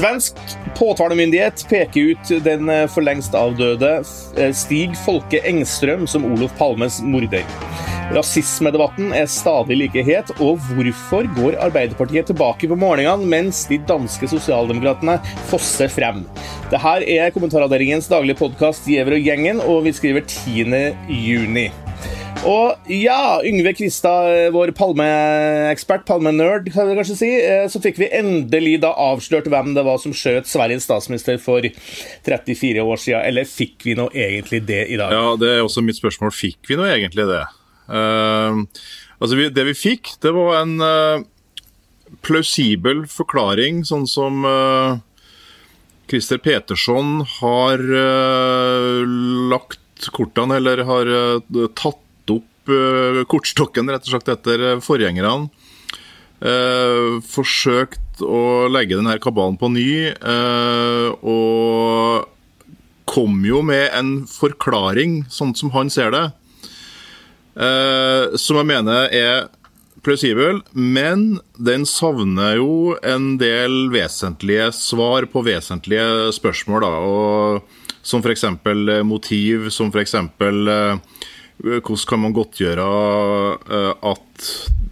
Svensk 0.00 0.36
påtalemyndighet 0.78 1.66
peker 1.68 2.14
ut 2.14 2.30
den 2.44 2.70
eh, 2.72 2.86
for 2.88 3.04
lengst 3.04 3.34
avdøde 3.36 3.98
eh, 4.00 4.52
Stig 4.56 4.94
Folke 4.96 5.42
Engstrøm 5.44 6.06
som 6.08 6.24
Olof 6.24 6.54
Palmes 6.56 7.02
morder. 7.04 7.44
Rasismedebatten 8.16 9.12
er 9.12 9.28
stadig 9.28 9.76
like 9.76 10.04
het, 10.06 10.32
og 10.40 10.56
hvorfor 10.70 11.28
går 11.36 11.58
Arbeiderpartiet 11.66 12.30
tilbake 12.32 12.70
på 12.70 12.80
morgenene 12.80 13.28
mens 13.28 13.66
de 13.68 13.76
danske 13.92 14.30
sosialdemokratene 14.32 15.18
fosser 15.52 15.92
frem? 15.92 16.24
Dette 16.72 16.96
er 17.04 17.36
kommentaravdelingens 17.36 18.08
daglige 18.08 18.40
podkast 18.40 18.88
Giæver 18.88 19.20
og 19.20 19.28
gjengen, 19.28 19.60
og 19.60 19.84
vi 19.84 19.92
skriver 20.00 20.24
10. 20.24 20.64
juni. 21.28 21.68
Og 22.48 22.88
ja, 22.88 23.40
Yngve 23.44 23.74
Kvistad, 23.76 24.48
vår 24.54 24.70
palmeekspert, 24.72 26.06
palmenerd, 26.08 26.70
kan 26.72 26.88
vi 26.88 26.94
kanskje 26.96 27.16
si, 27.18 27.28
eh, 27.36 27.66
så 27.68 27.82
fikk 27.84 28.00
vi 28.00 28.08
endelig 28.16 28.78
da 28.80 28.94
avslørt 28.96 29.50
hvem 29.52 29.74
det 29.76 29.84
var 29.84 30.00
som 30.00 30.14
skjøt 30.16 30.48
Sveriges 30.48 30.86
statsminister 30.88 31.36
for 31.42 31.60
34 32.24 32.80
år 32.80 33.02
siden. 33.02 33.26
Eller 33.28 33.44
fikk 33.44 33.84
vi 33.84 33.98
nå 33.98 34.08
egentlig 34.16 34.62
det 34.70 34.86
i 34.88 34.96
dag? 34.96 35.12
Ja, 35.12 35.36
det 35.36 35.52
er 35.52 35.66
også 35.66 35.84
mitt 35.84 36.00
spørsmål. 36.00 36.32
Fikk 36.32 36.64
vi 36.70 36.80
nå 36.80 36.88
egentlig 36.88 37.28
det? 37.28 37.44
Uh, 37.92 38.64
altså, 39.20 39.36
vi, 39.36 39.50
Det 39.52 39.68
vi 39.68 39.76
fikk, 39.76 40.16
det 40.24 40.32
var 40.32 40.62
en 40.62 40.76
uh, 40.80 41.28
plausibel 42.24 43.04
forklaring, 43.10 43.84
sånn 43.84 44.08
som 44.08 44.46
uh, 44.48 44.96
Christer 46.08 46.40
Petersson 46.40 47.20
har 47.36 47.84
lagt 49.52 50.08
kortene, 50.16 50.56
eller 50.56 50.88
har 50.88 51.10
tatt 51.76 52.06
uh, 52.68 53.22
kortstokken 53.30 53.90
rett 53.90 54.04
og 54.06 54.14
slett 54.14 54.32
etter 54.34 54.64
eh, 54.66 54.82
forgjengerne. 54.84 55.48
Uh, 56.40 57.20
forsøkt 57.24 58.22
å 58.24 58.68
legge 58.72 58.96
denne 58.96 59.18
kabalen 59.20 59.58
på 59.60 59.68
ny, 59.72 59.92
uh, 60.20 61.12
og 61.20 62.28
kom 63.10 63.40
jo 63.44 63.62
med 63.66 63.88
en 63.96 64.12
forklaring, 64.30 65.24
sånn 65.32 65.54
som 65.58 65.72
han 65.74 65.90
ser 65.90 66.12
det, 66.14 66.26
som 68.38 68.56
jeg 68.60 68.68
mener 68.70 69.10
er 69.10 69.48
plausibel, 70.04 70.60
men 70.72 71.40
den 71.58 71.84
savner 71.88 72.56
jo 72.60 72.94
en 73.02 73.34
del 73.40 73.90
vesentlige 73.92 74.70
svar 74.76 75.26
på 75.32 75.42
vesentlige 75.44 76.30
spørsmål. 76.36 76.86
Da, 76.86 76.92
og, 77.04 77.90
som 78.02 78.24
f.eks. 78.24 78.46
motiv, 79.06 79.68
som 79.74 79.92
f.eks. 79.92 80.16
Hvordan 81.60 82.06
kan 82.08 82.22
man 82.22 82.34
godtgjøre 82.36 82.84
eh, 83.68 84.06
at 84.10 84.50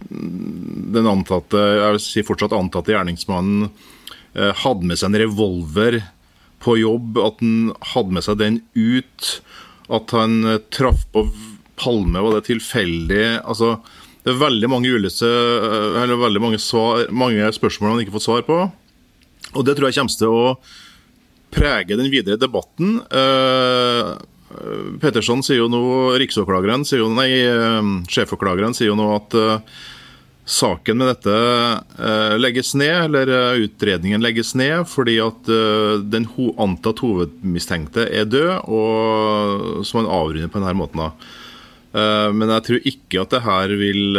den 0.09 1.09
antatte, 1.09 1.57
jeg 1.57 1.95
vil 1.95 2.03
si 2.03 2.25
fortsatt 2.25 2.53
antatte 2.57 2.93
gjerningsmannen 2.93 3.67
eh, 3.69 4.53
hadde 4.63 4.89
med 4.89 4.99
seg 4.99 5.09
en 5.09 5.21
revolver 5.23 5.99
på 6.61 6.75
jobb, 6.81 7.17
at 7.23 7.41
han 7.41 7.71
hadde 7.93 8.17
med 8.17 8.25
seg 8.25 8.41
den 8.41 8.59
ut, 8.77 9.31
at 9.89 10.13
han 10.17 10.41
eh, 10.45 10.61
traff 10.73 11.07
på 11.13 11.25
Palme, 11.79 12.21
var 12.21 12.35
det 12.35 12.49
tilfeldig? 12.49 13.23
Altså, 13.39 13.77
det 14.25 14.33
er 14.33 14.41
veldig 14.41 14.69
mange, 14.69 14.91
uløse, 14.91 15.29
veldig 15.95 16.43
mange, 16.43 16.59
svar, 16.61 17.07
mange 17.15 17.47
spørsmål 17.55 17.95
han 17.95 18.03
ikke 18.03 18.17
får 18.17 18.25
svar 18.25 18.43
på. 18.45 18.57
Og 19.55 19.65
det 19.65 19.77
tror 19.77 19.87
jeg 19.87 20.01
kommer 20.01 20.19
til 20.19 20.35
å 20.35 20.57
prege 21.55 21.97
den 21.97 22.11
videre 22.11 22.37
debatten. 22.37 22.99
Petterson 24.99 25.43
sier 25.45 25.61
jo 25.61 25.69
nå, 25.69 25.83
Riksåklageren 26.19 26.85
sier 26.87 27.03
jo, 27.03 27.09
nei, 27.13 27.29
eh, 27.37 27.89
sier 28.09 28.89
jo 28.89 28.97
nå 28.97 29.09
at 29.13 29.35
uh, 29.37 29.81
saken 30.49 30.97
med 30.97 31.11
dette 31.11 31.35
uh, 31.35 32.35
legges 32.41 32.73
ned, 32.79 33.13
eller 33.13 33.61
utredningen 33.61 34.23
legges 34.25 34.55
ned, 34.57 34.87
fordi 34.89 35.19
at 35.21 35.51
den 36.09 36.25
antatt 36.57 37.03
hovedmistenkte 37.05 38.07
er 38.09 38.25
død, 38.25 38.55
og 38.65 39.85
som 39.85 40.01
han 40.01 40.09
avrunder 40.09 40.49
på 40.49 40.63
denne 40.63 40.79
måten. 40.79 41.05
men 42.33 42.49
jeg 42.53 42.65
tror 42.65 42.89
ikke 42.91 43.21
at 43.21 43.31
det 43.33 43.43
her 43.45 43.75
vil 43.77 44.17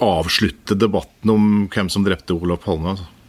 avslutte 0.00 0.76
debatten 0.76 1.32
om 1.32 1.48
hvem 1.72 1.88
som 1.92 2.04
drepte 2.04 2.36
Olav 2.36 2.60
Palme. 2.64 2.94
altså 2.94 3.19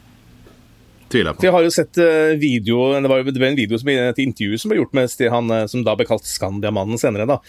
tviler 1.12 1.32
jeg 1.32 1.40
på. 1.40 1.46
Jeg 1.48 1.56
har 1.56 1.66
jo 1.66 1.74
sett 1.76 2.02
uh, 2.02 2.34
video, 2.42 2.82
det 2.98 3.12
var 3.12 3.22
jo 3.22 3.34
en 3.34 3.60
video 3.60 3.80
som, 3.80 3.92
et 3.94 4.22
intervju 4.24 4.60
som 4.62 4.72
ble 4.72 4.82
gjort 4.82 4.96
med 4.98 5.26
han 5.36 5.54
eh, 5.54 5.66
som 5.70 5.86
da 5.86 5.96
ble 5.98 6.08
kalt 6.10 6.28
Skandiamannen 6.28 7.00
senere. 7.02 7.28
da, 7.30 7.40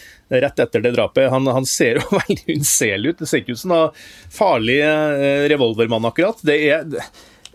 Rett 0.43 0.63
etter 0.65 0.85
det 0.85 0.95
drapet. 0.97 1.31
Han, 1.33 1.47
han 1.47 1.69
ser 1.69 2.01
jo 2.01 2.07
veldig 2.23 2.57
unnselig 2.59 3.13
ut. 3.13 3.21
Det 3.23 3.31
ser 3.31 3.45
ikke 3.45 3.57
ut 3.57 3.63
som 3.63 3.77
en 3.77 4.01
farlig 4.33 4.81
uh, 4.85 5.47
revolvermann, 5.53 6.11
akkurat. 6.11 6.43
Det 6.47 6.59
er 6.69 6.89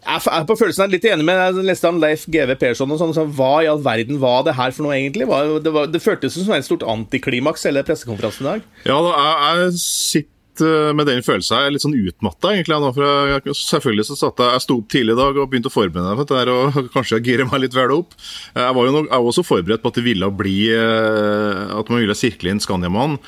jeg 0.08 0.24
er 0.32 0.46
på 0.48 0.56
følelsen 0.56 0.86
er 0.86 0.92
litt 0.94 1.06
enig 1.10 1.26
med 1.28 1.36
jeg 1.36 1.66
leste 1.68 1.90
han 1.90 1.98
Leif 2.00 2.22
GV 2.32 2.54
Persson 2.62 2.92
og 2.94 3.00
sånn. 3.02 3.12
Så 3.16 3.26
hva 3.36 3.58
i 3.66 3.68
all 3.68 3.82
verden 3.84 4.22
var 4.22 4.46
det 4.48 4.56
her 4.56 4.72
for 4.72 4.86
noe, 4.86 4.96
egentlig? 4.96 5.28
Det, 5.66 5.74
var, 5.76 5.92
det 5.92 6.04
føltes 6.04 6.38
som 6.38 6.54
et 6.56 6.68
stort 6.68 6.86
antiklimaks, 6.88 7.68
hele 7.68 7.84
pressekonferansen 7.88 8.46
i 8.46 8.50
dag. 8.54 8.66
Ja, 8.88 9.02
da, 9.04 9.12
jeg, 9.18 9.68
jeg 9.68 9.84
sitter 9.84 10.37
Eh, 10.62 10.94
med 10.98 11.08
den 11.10 11.24
følelsen. 11.26 11.58
Jeg 11.58 11.70
er 11.70 11.74
litt 11.76 11.84
sånn 11.84 11.98
utmatta, 11.98 12.54
egentlig. 12.54 12.78
Nå, 12.82 12.92
for 12.96 13.32
jeg, 13.32 13.56
selvfølgelig 13.60 14.08
så 14.10 14.18
satt 14.20 14.42
jeg, 14.44 14.54
jeg 14.56 14.64
sto 14.66 14.78
opp 14.82 14.88
tidlig 14.94 15.16
i 15.16 15.20
dag 15.20 15.40
og 15.40 15.52
begynte 15.52 15.72
å 15.72 15.74
forberede 15.74 16.08
meg 16.08 16.22
for 16.22 16.32
dette 16.32 16.56
og 16.56 16.90
kanskje 16.96 17.22
gire 17.26 17.48
meg 17.50 17.64
litt 17.64 17.78
vel 17.78 17.94
opp. 17.98 18.16
Jeg 18.56 18.78
var 18.78 18.88
jo 18.88 18.96
nok, 18.96 19.10
jeg 19.10 19.26
var 19.26 19.34
også 19.34 19.46
forberedt 19.48 19.84
på 19.84 19.92
at 19.94 20.00
det 20.00 20.06
ville 20.08 20.32
bli 20.40 20.58
eh, 20.74 21.62
At 21.78 21.92
man 21.94 22.02
ville 22.04 22.18
sirkle 22.18 22.54
inn 22.54 22.64
Skandiamann. 22.64 23.20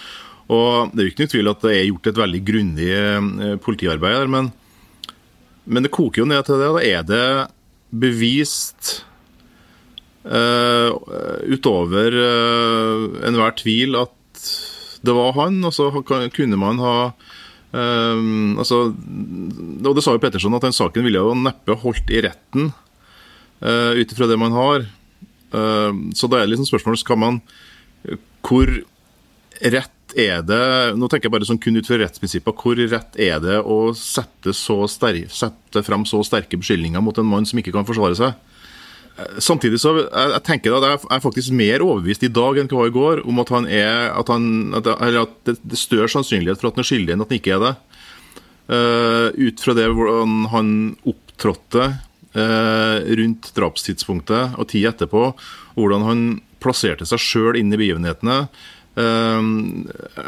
Og 0.50 0.94
det 0.94 1.04
er 1.04 1.06
jo 1.08 1.14
ikke 1.14 1.28
noe 1.28 1.34
tvil 1.36 1.52
at 1.52 1.66
det 1.66 1.76
er 1.76 1.86
gjort 1.92 2.10
et 2.10 2.24
veldig 2.24 2.42
grundig 2.48 2.90
eh, 2.96 3.54
politiarbeid 3.62 4.18
her, 4.22 4.32
men, 4.32 4.50
men 5.70 5.86
det 5.86 5.94
koker 5.94 6.24
jo 6.24 6.30
ned 6.30 6.48
til 6.48 6.62
det. 6.62 6.74
Da 6.74 6.88
er 6.90 7.06
det 7.10 7.28
bevist 7.90 9.00
uh, 10.30 10.94
utover 11.50 12.14
uh, 12.14 13.06
enhver 13.26 13.56
tvil 13.58 13.98
at 13.98 14.14
det 15.06 15.16
var 15.16 15.36
han, 15.38 15.62
og 15.64 15.74
så 15.76 15.90
kunne 16.04 16.60
man 16.60 16.80
ha 16.84 16.96
um, 17.72 18.58
altså, 18.60 18.90
og 18.92 19.92
Det 19.96 20.04
sa 20.04 20.16
jo 20.16 20.22
Petterson 20.22 20.58
at 20.58 20.66
den 20.66 20.76
saken 20.76 21.06
ville 21.08 21.22
jo 21.22 21.36
neppe 21.38 21.78
holdt 21.80 22.12
i 22.12 22.24
retten 22.26 22.72
uh, 23.64 23.94
ut 23.96 24.12
ifra 24.12 24.28
det 24.30 24.40
man 24.40 24.56
har. 24.56 24.88
Uh, 25.54 26.12
så 26.16 26.28
da 26.28 26.40
er 26.40 26.48
det 26.48 26.56
liksom 26.56 26.70
spørsmålet 26.70 27.02
skal 27.02 27.18
man 27.18 27.40
Hvor 28.46 28.70
rett 29.74 30.14
er 30.14 30.44
det 30.46 30.94
Nå 30.94 31.08
tenker 31.10 31.26
jeg 31.26 31.34
bare 31.34 31.48
sånn 31.48 31.62
kun 31.62 31.78
ut 31.80 31.88
fra 31.88 31.98
rettsprinsipper. 32.02 32.54
Hvor 32.58 32.78
rett 32.80 33.18
er 33.20 33.42
det 33.44 33.58
å 33.62 33.92
sette, 33.98 34.54
så 34.58 34.84
sterk, 34.90 35.30
sette 35.34 35.84
fram 35.86 36.06
så 36.10 36.22
sterke 36.26 36.58
beskyldninger 36.60 37.04
mot 37.04 37.18
en 37.18 37.30
mann 37.30 37.48
som 37.50 37.62
ikke 37.62 37.74
kan 37.76 37.88
forsvare 37.88 38.18
seg? 38.18 38.38
Samtidig 39.42 39.80
så 39.82 39.94
jeg, 39.98 40.08
jeg 40.36 40.44
tenker 40.48 40.76
at 40.78 40.86
jeg 40.86 41.00
er 41.12 41.24
faktisk 41.24 41.54
mer 41.56 41.84
overbevist 41.84 42.24
i 42.24 42.32
dag 42.32 42.60
enn 42.62 42.70
hva 42.72 42.88
i 42.88 42.94
går 42.94 43.24
om 43.28 43.42
at 43.44 43.52
han 43.54 43.68
er 43.68 44.12
at, 44.14 44.32
han, 44.32 44.74
at, 44.78 44.88
at 44.88 45.34
det, 45.48 45.58
det 45.64 45.80
større 45.80 46.10
sannsynlighet 46.12 46.62
for 46.62 46.70
at 46.70 46.78
han 46.78 46.86
er 46.86 46.90
skyldig 46.92 47.16
enn 47.16 47.24
at 47.26 47.32
han 47.32 47.40
ikke 47.40 47.56
er 47.58 47.64
det. 47.66 47.74
Uh, 48.70 49.34
ut 49.34 49.62
fra 49.64 49.74
det 49.74 49.88
hvordan 49.90 50.44
han 50.52 50.68
opptrådte 51.10 51.86
uh, 52.38 52.98
rundt 53.18 53.50
drapstidspunktet 53.58 54.60
og 54.62 54.70
tid 54.70 54.92
etterpå, 54.92 55.32
hvordan 55.74 56.06
han 56.06 56.26
plasserte 56.62 57.08
seg 57.10 57.24
sjøl 57.24 57.58
inn 57.58 57.74
i 57.74 57.80
begivenhetene. 57.82 58.44
Uh, 58.94 59.42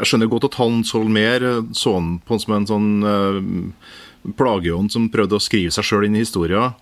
jeg 0.00 0.10
skjønner 0.10 0.32
godt 0.32 0.48
at 0.50 0.58
han 0.58 0.82
så 0.88 1.04
mer 1.06 1.46
sånn 1.76 2.16
på 2.26 2.40
som 2.42 2.56
en 2.58 2.70
sånn 2.72 2.90
plageånd 4.38 4.90
som 4.94 5.10
prøvde 5.12 5.38
å 5.38 5.42
skrive 5.42 5.70
seg 5.74 5.86
sjøl 5.86 6.08
inn 6.08 6.18
i 6.18 6.24
historien. 6.24 6.74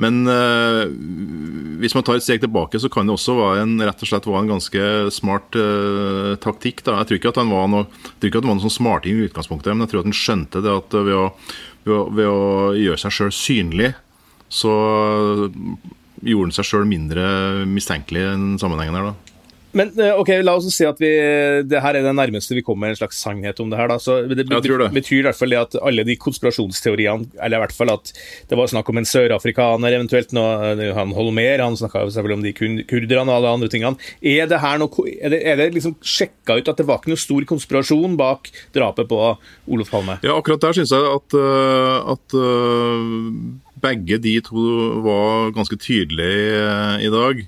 Men 0.00 0.22
uh, 0.24 0.86
hvis 1.82 1.94
man 1.96 2.04
tar 2.06 2.16
et 2.16 2.24
steg 2.24 2.40
tilbake, 2.42 2.80
så 2.80 2.88
kan 2.92 3.08
det 3.08 3.14
også 3.14 3.34
være 3.36 3.64
en, 3.66 3.74
rett 3.84 4.04
og 4.04 4.08
slett 4.08 4.28
være 4.28 4.44
en 4.46 4.52
ganske 4.54 4.86
smart 5.12 5.58
uh, 5.58 6.32
taktikk. 6.42 6.80
Da. 6.86 7.00
Jeg 7.02 7.10
tror 7.10 7.20
ikke 7.20 7.32
at 7.34 7.42
han 7.42 7.52
var 7.52 7.68
noe, 7.72 7.84
noe 8.22 8.62
sånn 8.64 8.76
smarting 8.78 9.18
i 9.18 9.26
utgangspunktet, 9.28 9.74
men 9.74 9.84
jeg 9.84 9.92
tror 9.92 10.02
at 10.02 10.08
han 10.08 10.20
skjønte 10.22 10.64
det 10.64 10.78
at 10.80 10.96
ved 10.96 11.18
å, 11.18 11.26
ved 11.84 11.98
å, 11.98 12.06
ved 12.16 12.30
å 12.30 12.46
gjøre 12.78 13.02
seg 13.04 13.18
sjøl 13.18 13.34
synlig, 13.36 13.92
så 14.52 14.72
gjorde 16.22 16.48
han 16.48 16.56
seg 16.56 16.68
sjøl 16.68 16.88
mindre 16.88 17.26
mistenkelig 17.68 18.22
i 18.22 18.30
den 18.30 18.48
sammenhengen 18.60 18.98
her. 18.98 19.12
da. 19.12 19.31
Men 19.72 19.92
eh, 20.00 20.12
ok, 20.20 20.30
la 20.44 20.54
oss 20.58 20.68
si 20.74 20.84
at 20.86 20.98
vi, 21.00 21.10
det 21.68 21.80
her 21.80 21.96
er 21.96 22.04
det 22.04 22.12
nærmeste 22.16 22.56
vi 22.56 22.64
kommer 22.64 22.92
en 22.92 22.98
slags 22.98 23.20
sannhet 23.24 23.60
om 23.62 23.70
det 23.72 23.78
her. 23.80 23.88
da, 23.88 23.98
så 24.02 24.20
Det, 24.28 24.36
det, 24.42 24.48
betyr 24.92 25.20
i 25.20 25.26
hvert 25.26 25.38
fall 25.38 25.54
det 25.54 25.60
at 25.60 25.76
alle 25.80 26.04
de 26.08 26.16
konspirasjonsteoriene, 26.20 27.32
eller 27.40 27.58
i 27.58 27.62
hvert 27.64 27.76
fall 27.76 27.94
at 27.94 28.12
det 28.50 28.58
var 28.58 28.70
snakk 28.70 28.90
om 28.92 29.00
en 29.00 29.08
sørafrikaner 29.08 29.96
eventuelt, 29.96 30.34
noe, 30.36 30.74
eh, 30.76 30.92
han 30.96 31.14
Holmer, 31.16 31.64
han 31.64 31.78
snakka 31.80 32.04
selvfølgelig 32.12 32.38
om 32.38 32.46
de 32.46 32.82
kurderne 32.90 33.28
og 33.32 33.38
alle 33.38 33.54
andre 33.56 33.70
tingene. 33.72 34.12
Er 34.20 34.50
det 34.50 34.60
her 34.62 34.80
noe, 34.82 35.08
er 35.16 35.32
det, 35.32 35.40
er 35.48 35.60
det 35.60 35.70
liksom 35.78 35.96
sjekka 36.04 36.58
ut 36.60 36.68
at 36.68 36.80
det 36.80 36.88
var 36.88 37.00
ikke 37.00 37.14
noe 37.14 37.24
stor 37.24 37.48
konspirasjon 37.48 38.18
bak 38.20 38.52
drapet 38.76 39.08
på 39.10 39.22
Olof 39.72 39.92
Palme? 39.92 40.18
Ja, 40.24 40.36
akkurat 40.36 40.62
der 40.64 40.76
syns 40.76 40.92
jeg 40.92 41.08
at, 41.16 41.38
eh, 41.40 42.12
at 42.12 42.36
begge 43.82 44.20
de 44.22 44.36
to 44.44 44.68
var 45.02 45.50
ganske 45.56 45.80
tydelige 45.80 47.00
i 47.02 47.10
dag. 47.12 47.42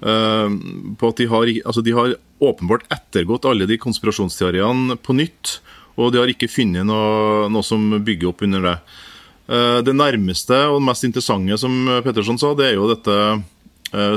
Eh, 0.00 0.48
på 0.96 1.10
at 1.12 1.20
de 1.20 1.28
har, 1.28 1.52
altså 1.64 1.84
de 1.84 1.94
har 1.96 2.16
åpenbart 2.40 2.86
ettergått 2.92 3.48
alle 3.48 3.68
de 3.68 3.78
konspirasjonsteoriene 3.80 4.96
på 5.04 5.16
nytt. 5.18 5.58
Og 6.00 6.12
de 6.12 6.22
har 6.22 6.32
ikke 6.32 6.48
funnet 6.48 6.86
noe, 6.88 7.48
noe 7.52 7.66
som 7.66 7.90
bygger 8.00 8.30
opp 8.30 8.44
under 8.46 8.64
det. 8.64 8.76
Det 9.84 9.92
nærmeste 9.92 10.54
og 10.70 10.78
mest 10.86 11.02
interessante, 11.04 11.56
som 11.58 11.72
Petterson 12.04 12.38
sa, 12.38 12.52
det 12.54 12.68
er 12.68 12.76
jo 12.78 12.86
dette 12.86 13.16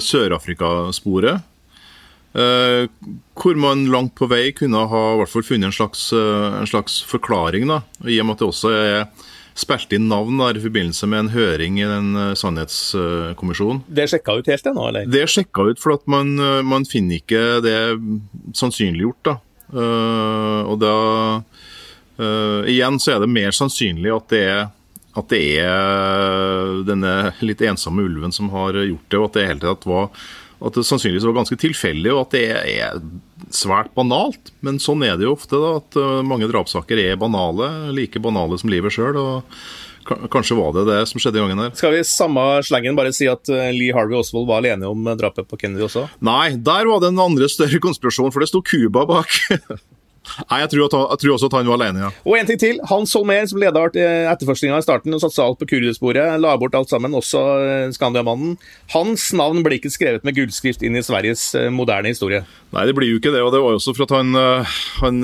Sør-Afrika-sporet. 0.06 1.41
Hvor 3.41 3.59
man 3.59 3.81
langt 3.91 4.13
på 4.15 4.30
vei 4.30 4.53
kunne 4.56 4.85
ha 4.94 5.01
i 5.09 5.18
hvert 5.19 5.33
fall 5.33 5.47
funnet 5.47 5.71
en 5.71 5.75
slags, 5.75 6.06
en 6.13 6.69
slags 6.69 7.01
forklaring, 7.09 7.65
da, 7.68 7.81
i 8.06 8.21
og 8.21 8.30
med 8.30 8.38
at 8.38 8.45
det 8.45 8.51
også 8.53 8.75
er 8.77 9.25
spilte 9.58 9.98
inn 9.98 10.10
navn 10.10 10.40
der 10.42 10.58
i 10.58 10.64
forbindelse 10.64 11.08
med 11.10 11.26
en 11.26 11.32
høring 11.34 11.80
i 11.82 11.88
den 11.88 12.14
uh, 12.18 12.34
sannhetskommisjonen. 12.38 13.84
Det 13.88 14.10
sjekka 14.12 14.38
ut 14.40 14.50
helt 14.50 14.70
ennå, 14.70 14.86
eller? 14.90 15.10
Det 15.10 15.26
sjekka 15.30 15.70
ut, 15.72 15.82
for 15.82 15.98
at 15.98 16.06
man, 16.10 16.36
uh, 16.42 16.62
man, 16.66 16.88
finner 16.90 17.22
ikke 17.22 17.44
det 17.66 17.78
sannsynliggjort. 18.58 19.24
da. 19.30 19.38
Uh, 19.74 20.62
og 20.70 20.80
da 20.84 20.96
Igjen 22.70 23.00
så 23.02 23.16
er 23.16 23.24
det 23.24 23.28
mer 23.34 23.56
sannsynlig 23.58 24.12
at 24.14 24.28
det 24.30 24.42
er 24.46 24.60
at 25.18 25.30
det 25.30 25.40
er 25.62 26.84
denne 26.86 27.14
litt 27.46 27.62
ensomme 27.66 28.06
ulven 28.06 28.34
som 28.34 28.52
har 28.54 28.78
gjort 28.78 29.08
det, 29.10 29.18
og 29.18 29.26
at 29.28 29.36
det 29.38 29.46
hele 29.50 29.62
tatt 29.62 29.88
var 29.90 30.28
at 30.63 30.77
det 30.77 30.86
sannsynligvis 30.88 31.25
var 31.27 31.38
ganske 31.42 31.57
tilfeldig, 31.60 32.12
og 32.13 32.25
at 32.25 32.36
det 32.36 32.44
er 32.56 33.00
svært 33.54 33.92
banalt. 33.98 34.54
Men 34.63 34.80
sånn 34.81 35.04
er 35.06 35.18
det 35.19 35.27
jo 35.27 35.36
ofte, 35.36 35.60
da, 35.60 35.77
at 35.81 35.98
eh, 36.00 36.19
mange 36.27 36.48
drapssaker 36.51 37.01
er 37.04 37.19
banale. 37.19 37.69
Like 37.95 38.21
banale 38.24 38.60
som 38.62 38.71
livet 38.71 38.95
sjøl. 38.95 39.19
Kanskje 40.04 40.57
var 40.60 40.74
det 40.75 40.86
det 40.89 41.00
som 41.07 41.21
skjedde 41.21 41.39
i 41.39 41.44
gangen 41.44 41.62
her. 41.63 41.74
Skal 41.80 41.94
vi 41.95 42.01
i 42.04 42.07
samme 42.07 42.44
slengen 42.68 42.98
bare 43.00 43.13
si 43.15 43.27
at 43.31 43.51
eh, 43.51 43.71
Lee 43.75 43.95
Harvey 43.95 44.19
Oswald 44.19 44.48
var 44.50 44.63
alene 44.63 44.89
om 44.89 45.07
drapet 45.19 45.50
på 45.50 45.60
Kennedy 45.60 45.86
også? 45.88 46.07
Nei, 46.24 46.56
der 46.56 46.88
var 46.89 47.04
det 47.04 47.13
en 47.13 47.24
andre 47.24 47.51
større 47.51 47.83
konspirasjon, 47.83 48.31
for 48.36 48.44
det 48.44 48.51
sto 48.51 48.63
Cuba 48.63 49.07
bak. 49.09 49.36
Nei, 50.24 50.62
jeg 50.62 50.70
tror, 50.72 50.84
jeg 50.88 51.20
tror, 51.20 51.34
også 51.36 51.50
at 51.50 51.56
han 51.58 51.68
var 51.68 51.78
alene, 51.78 52.06
ja. 52.06 52.10
Og 52.24 52.38
en 52.38 52.48
ting 52.48 52.60
til. 52.60 52.80
Hans 52.88 53.12
Holmer, 53.18 53.44
som 53.50 53.60
leda 53.60 53.84
eh, 54.00 54.30
etterforskninga 54.31 54.80
i 54.80 54.86
starten 54.86 55.16
og 55.16 55.22
satsa 55.22 55.44
alt 55.44 55.60
på 55.60 55.68
kurdersporet, 55.74 56.40
la 56.40 56.54
bort 56.60 56.78
alt 56.80 56.92
sammen, 56.92 57.16
også 57.18 57.42
eh, 57.60 57.92
Skandiamannen. 57.96 58.56
Hans 58.96 59.30
navn 59.36 59.62
blir 59.66 59.81
ikke 59.81 59.92
skrevet 59.94 60.24
med 60.25 60.38
gullskrift 60.38 60.86
inn 60.86 60.96
i 60.98 61.04
Sveriges 61.06 61.50
eh, 61.60 61.68
moderne 61.74 62.14
historie. 62.14 62.44
Nei, 62.74 62.88
det 62.88 62.96
blir 62.98 63.12
jo 63.12 63.20
ikke 63.20 63.36
det. 63.36 63.44
Og 63.44 63.52
det 63.54 63.62
var 63.66 63.75
jo 63.75 63.81
også 63.81 63.96
for 63.98 64.08
at 64.08 64.16
han, 64.16 64.31
han 65.04 65.20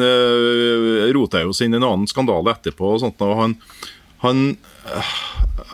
rota 1.16 1.46
jo 1.46 1.56
seg 1.56 1.70
inn 1.70 1.80
i 1.80 1.80
en 1.80 1.88
annen 1.88 2.12
skandale 2.12 2.54
etterpå. 2.54 2.94
og 2.94 3.02
sånt, 3.02 3.24
og 3.26 3.40
han, 3.40 3.58
han 4.26 4.46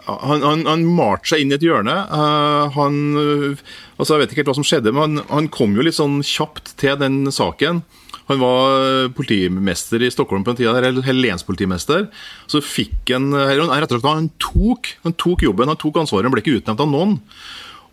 han, 0.06 0.42
han, 0.44 0.66
han 0.68 0.82
malte 0.86 1.32
seg 1.32 1.42
inn 1.42 1.54
i 1.54 1.56
et 1.58 1.64
hjørne. 1.66 1.94
Uh, 2.12 2.70
han, 2.76 2.98
altså 3.98 4.16
Jeg 4.16 4.22
vet 4.22 4.34
ikke 4.34 4.44
helt 4.44 4.52
hva 4.52 4.58
som 4.60 4.68
skjedde, 4.68 4.94
men 4.94 5.02
han, 5.18 5.28
han 5.32 5.52
kom 5.54 5.74
jo 5.78 5.86
litt 5.86 5.98
sånn 5.98 6.20
kjapt 6.26 6.76
til 6.82 6.98
den 7.02 7.24
saken. 7.34 7.82
Han 8.30 8.42
var 8.42 9.10
politimester 9.18 10.02
i 10.02 10.12
Stockholm 10.14 10.46
på 10.46 10.54
en 10.54 10.58
tid, 10.60 10.70
eller 10.72 11.14
lenspolitimester. 11.14 12.08
Så 12.50 12.64
fikk 12.64 13.14
han 13.14 13.30
rett 13.36 13.62
og 13.62 14.00
slett, 14.00 14.10
han 14.10 14.32
tok, 14.42 14.96
han 15.06 15.14
tok 15.22 15.46
jobben, 15.46 15.70
han 15.70 15.80
tok 15.82 16.02
ansvaret, 16.02 16.26
han 16.26 16.34
ble 16.34 16.42
ikke 16.42 16.58
utnevnt 16.60 16.82
av 16.82 16.90
noen. 16.90 17.20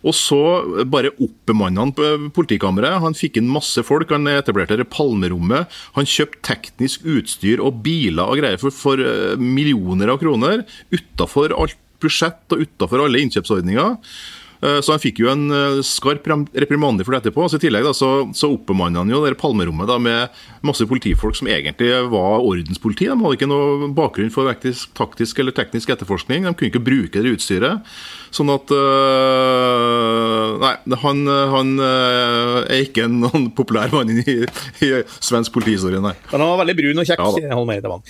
Og 0.03 0.15
så 0.17 0.39
bare 0.89 1.13
oppbemanna 1.15 1.85
han 1.85 2.31
politikammeret. 2.35 2.99
Han 3.03 3.15
fikk 3.17 3.39
inn 3.39 3.51
masse 3.51 3.85
folk. 3.87 4.11
Han 4.11 4.27
etablerte 4.31 4.77
det 4.79 4.89
Palmerommet. 4.91 5.71
Han 5.95 6.09
kjøpte 6.09 6.43
teknisk 6.49 7.07
utstyr 7.07 7.63
og 7.63 7.79
biler 7.85 8.27
og 8.27 8.41
greier 8.41 8.59
for, 8.61 8.75
for 8.75 8.99
eh, 8.99 9.39
millioner 9.39 10.11
av 10.11 10.19
kroner. 10.21 10.65
Utafor 10.91 11.55
alt 11.55 11.79
budsjett 12.03 12.51
og 12.51 12.65
utafor 12.65 13.05
alle 13.05 13.23
innkjøpsordninger. 13.23 13.95
Eh, 14.63 14.79
så 14.83 14.95
han 14.95 15.01
fikk 15.01 15.19
jo 15.23 15.29
en 15.31 15.47
eh, 15.51 15.81
skarp 15.85 16.27
reprimande 16.55 17.03
for 17.03 17.13
det 17.13 17.23
etterpå. 17.23 17.47
Så 17.51 17.59
I 17.59 17.63
tillegg 17.65 17.85
da, 17.87 17.93
så, 17.97 18.11
så 18.37 18.51
oppbemanna 18.53 19.03
han 19.03 19.11
jo 19.11 19.23
det 19.25 19.35
palmerommet 19.41 19.89
da, 19.89 19.99
med 20.01 20.43
masse 20.63 20.87
politifolk 20.87 21.37
som 21.37 21.49
egentlig 21.51 21.91
var 22.13 22.45
ordenspoliti. 22.45 23.09
De 23.11 23.17
hadde 23.19 23.39
ikke 23.39 23.51
noe 23.51 23.91
bakgrunn 23.95 24.31
for 24.33 24.47
taktisk 24.53 25.43
eller 25.43 25.55
teknisk 25.55 25.91
etterforskning. 25.93 26.47
De 26.47 26.55
kunne 26.55 26.71
ikke 26.71 26.83
bruke 26.83 27.23
det 27.23 27.35
utstyret. 27.35 27.93
Sånn 28.33 28.51
at 28.53 28.71
øh, 28.73 30.59
Nei, 30.63 30.75
han, 31.01 31.23
han 31.27 31.71
er 31.83 32.83
ikke 32.85 33.07
en 33.07 33.49
populær 33.57 33.91
mann 33.93 34.11
i, 34.13 34.35
i 34.85 34.91
svensk 35.17 35.53
politihistorie, 35.55 36.01
nei. 36.03 36.13
Men 36.31 36.43
han 36.43 36.53
var 36.53 36.61
veldig 36.63 36.77
brun 36.77 37.03
og 37.03 37.09
kjekk, 37.09 37.23
ja, 37.41 37.57
var 37.57 37.97
han. 37.97 38.05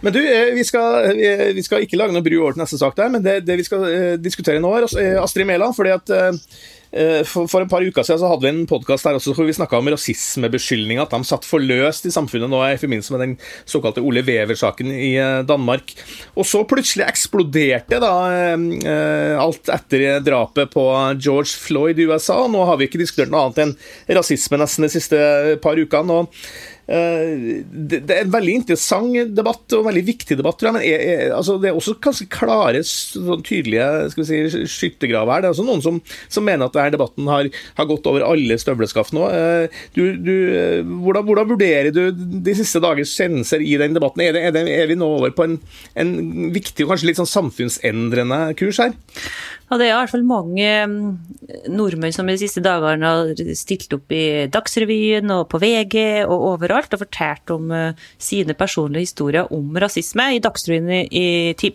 Men 0.00 0.14
du, 0.16 0.20
eh, 0.24 0.54
vi 0.56 0.64
skal, 0.64 1.12
vi 1.54 1.62
skal, 1.64 1.84
ikke 1.84 1.98
lage 2.00 2.16
noe 2.16 2.24
bru 2.24 2.40
over 2.40 2.56
til 2.56 2.64
neste 2.64 2.80
sak 2.80 2.96
der, 2.96 3.12
men 3.12 3.24
det, 3.24 3.42
det 3.44 3.58
vi 3.60 3.66
skal 3.66 3.84
uh, 3.84 4.18
diskutere 4.20 4.62
nå, 4.62 4.72
er 4.78 4.88
eh, 4.96 5.16
Astrid 5.20 5.48
Mæland. 5.48 5.76
for, 5.76 7.44
for, 7.46 7.62
et 7.62 7.70
par 7.70 7.84
uker 7.86 8.02
siden 8.02 8.18
så 8.18 8.30
hadde 8.32 8.42
vi 8.42 8.50
en 8.50 8.64
podkast 8.66 9.06
der 9.06 9.14
også 9.14 9.30
hvor 9.36 9.46
vi 9.46 9.54
snakka 9.54 9.78
om 9.78 9.90
rasismebeskyldninger, 9.92 11.04
at 11.04 11.12
de 11.12 11.28
satt 11.28 11.46
for 11.46 11.62
løst 11.62 12.08
i 12.08 12.10
samfunnet 12.10 12.50
nå 12.50 12.64
i 12.66 12.80
forbindelse 12.80 13.14
med 13.14 13.22
den 13.22 13.36
såkalte 13.68 14.02
Ole 14.02 14.24
Wever-saken 14.26 14.90
i 14.90 15.12
Danmark. 15.46 15.94
Og 16.34 16.48
så 16.48 16.64
plutselig 16.66 17.06
eksploderte 17.06 18.00
da 18.02 18.10
alt 19.38 19.70
etter 19.70 20.18
drapet 20.26 20.74
på 20.74 20.88
George 21.20 21.54
Floyd 21.60 22.00
i 22.00 22.08
USA. 22.10 22.40
Nå 22.50 22.66
har 22.66 22.80
vi 22.80 22.90
ikke 22.90 23.04
diskutert 23.04 23.30
noe 23.30 23.46
annet 23.46 23.62
enn 23.68 24.18
rasisme 24.18 24.58
nesten 24.58 24.88
de 24.88 24.92
siste 24.96 25.22
par 25.62 25.78
ukene. 25.78 26.24
og 26.24 26.79
Eh, 26.90 27.60
det, 27.70 28.00
er 28.02 28.24
en 28.24 28.32
veldig 28.32 28.54
interessant 28.60 29.34
debatt, 29.36 29.62
og 29.70 29.84
en 29.84 29.88
veldig 29.92 30.02
viktig 30.08 30.36
debatt, 30.40 30.58
tror 30.58 30.70
jeg. 30.70 30.76
Men 30.76 30.86
er, 30.88 31.04
er, 31.12 31.34
altså, 31.36 31.54
det 31.62 31.70
er 31.70 31.78
også 31.78 31.94
ganske 32.02 32.26
klare, 32.32 32.82
sånn 32.86 33.44
tydelige 33.46 33.86
skal 34.10 34.24
vi 34.24 34.40
si, 34.50 34.64
skyttergraver 34.74 35.36
her. 35.36 35.44
Det 35.44 35.50
er 35.50 35.54
også 35.54 35.66
noen 35.68 35.84
som, 35.84 36.00
som 36.32 36.46
mener 36.46 36.66
at 36.66 36.74
denne 36.74 36.96
debatten 36.96 37.30
har, 37.30 37.50
har 37.78 37.90
gått 37.90 38.08
over 38.10 38.26
alle 38.26 38.58
støvleskaft 38.58 39.14
nå. 39.14 39.28
Eh, 39.30 39.80
du, 39.94 40.02
du, 40.18 40.34
eh, 40.50 40.80
hvordan, 40.82 41.28
hvordan, 41.28 41.50
vurderer 41.50 41.92
du 41.94 42.02
de 42.10 42.56
siste 42.58 42.82
dagers 42.82 43.14
kjennelser 43.14 43.62
i 43.62 43.76
den 43.80 43.94
debatten? 43.94 44.24
Er, 44.26 44.40
det, 44.54 44.66
er, 44.66 44.90
vi 44.90 44.98
nå 44.98 45.12
over 45.20 45.34
på 45.36 45.46
en, 45.46 45.60
en 45.98 46.12
viktig 46.54 46.86
og 46.86 46.94
kanskje 46.94 47.12
litt 47.12 47.22
sånn 47.22 47.30
samfunnsendrende 47.30 48.42
kurs 48.58 48.82
her? 48.82 48.96
Ja, 49.70 49.76
det 49.78 49.86
er 49.86 49.92
i 49.92 49.98
hvert 50.00 50.10
fall 50.10 50.24
mange 50.26 50.70
mm, 50.90 51.02
nordmenn 51.70 52.14
som 52.14 52.26
de 52.26 52.34
siste 52.40 52.58
dagene 52.64 53.06
har 53.06 53.42
stilt 53.54 53.92
opp 53.94 54.10
i 54.10 54.48
Dagsrevyen 54.50 55.30
og 55.30 55.44
på 55.52 55.60
VG 55.62 56.24
og 56.24 56.46
overalt 56.48 56.96
og 56.96 57.04
fortalt 57.04 57.52
om 57.54 57.70
uh, 57.70 58.08
sine 58.18 58.56
personlige 58.58 59.06
historier 59.06 59.52
om 59.54 59.78
rasisme. 59.78 60.26
I 60.34 60.42
Dagsrevyen 60.42 60.90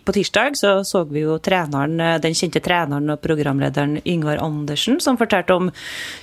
på 0.04 0.16
tirsdag 0.18 0.60
så, 0.60 0.74
så 0.84 1.06
vi 1.08 1.24
jo 1.24 1.38
treneren, 1.40 1.96
eh, 1.96 2.18
den 2.20 2.36
kjente 2.36 2.60
treneren 2.60 3.14
og 3.14 3.22
programlederen 3.24 3.96
Yngvar 4.04 4.44
Andersen 4.44 5.00
som 5.00 5.16
fortalte 5.16 5.56
om 5.56 5.72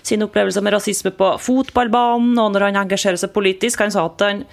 sine 0.06 0.30
opplevelser 0.30 0.62
med 0.62 0.78
rasisme 0.78 1.16
på 1.18 1.34
fotballbanen 1.42 2.38
og 2.38 2.54
når 2.54 2.68
han 2.70 2.82
engasjerer 2.86 3.18
seg 3.18 3.34
politisk. 3.34 3.82
Han 3.82 3.98
sa 3.98 4.06
at 4.12 4.22
han 4.28 4.46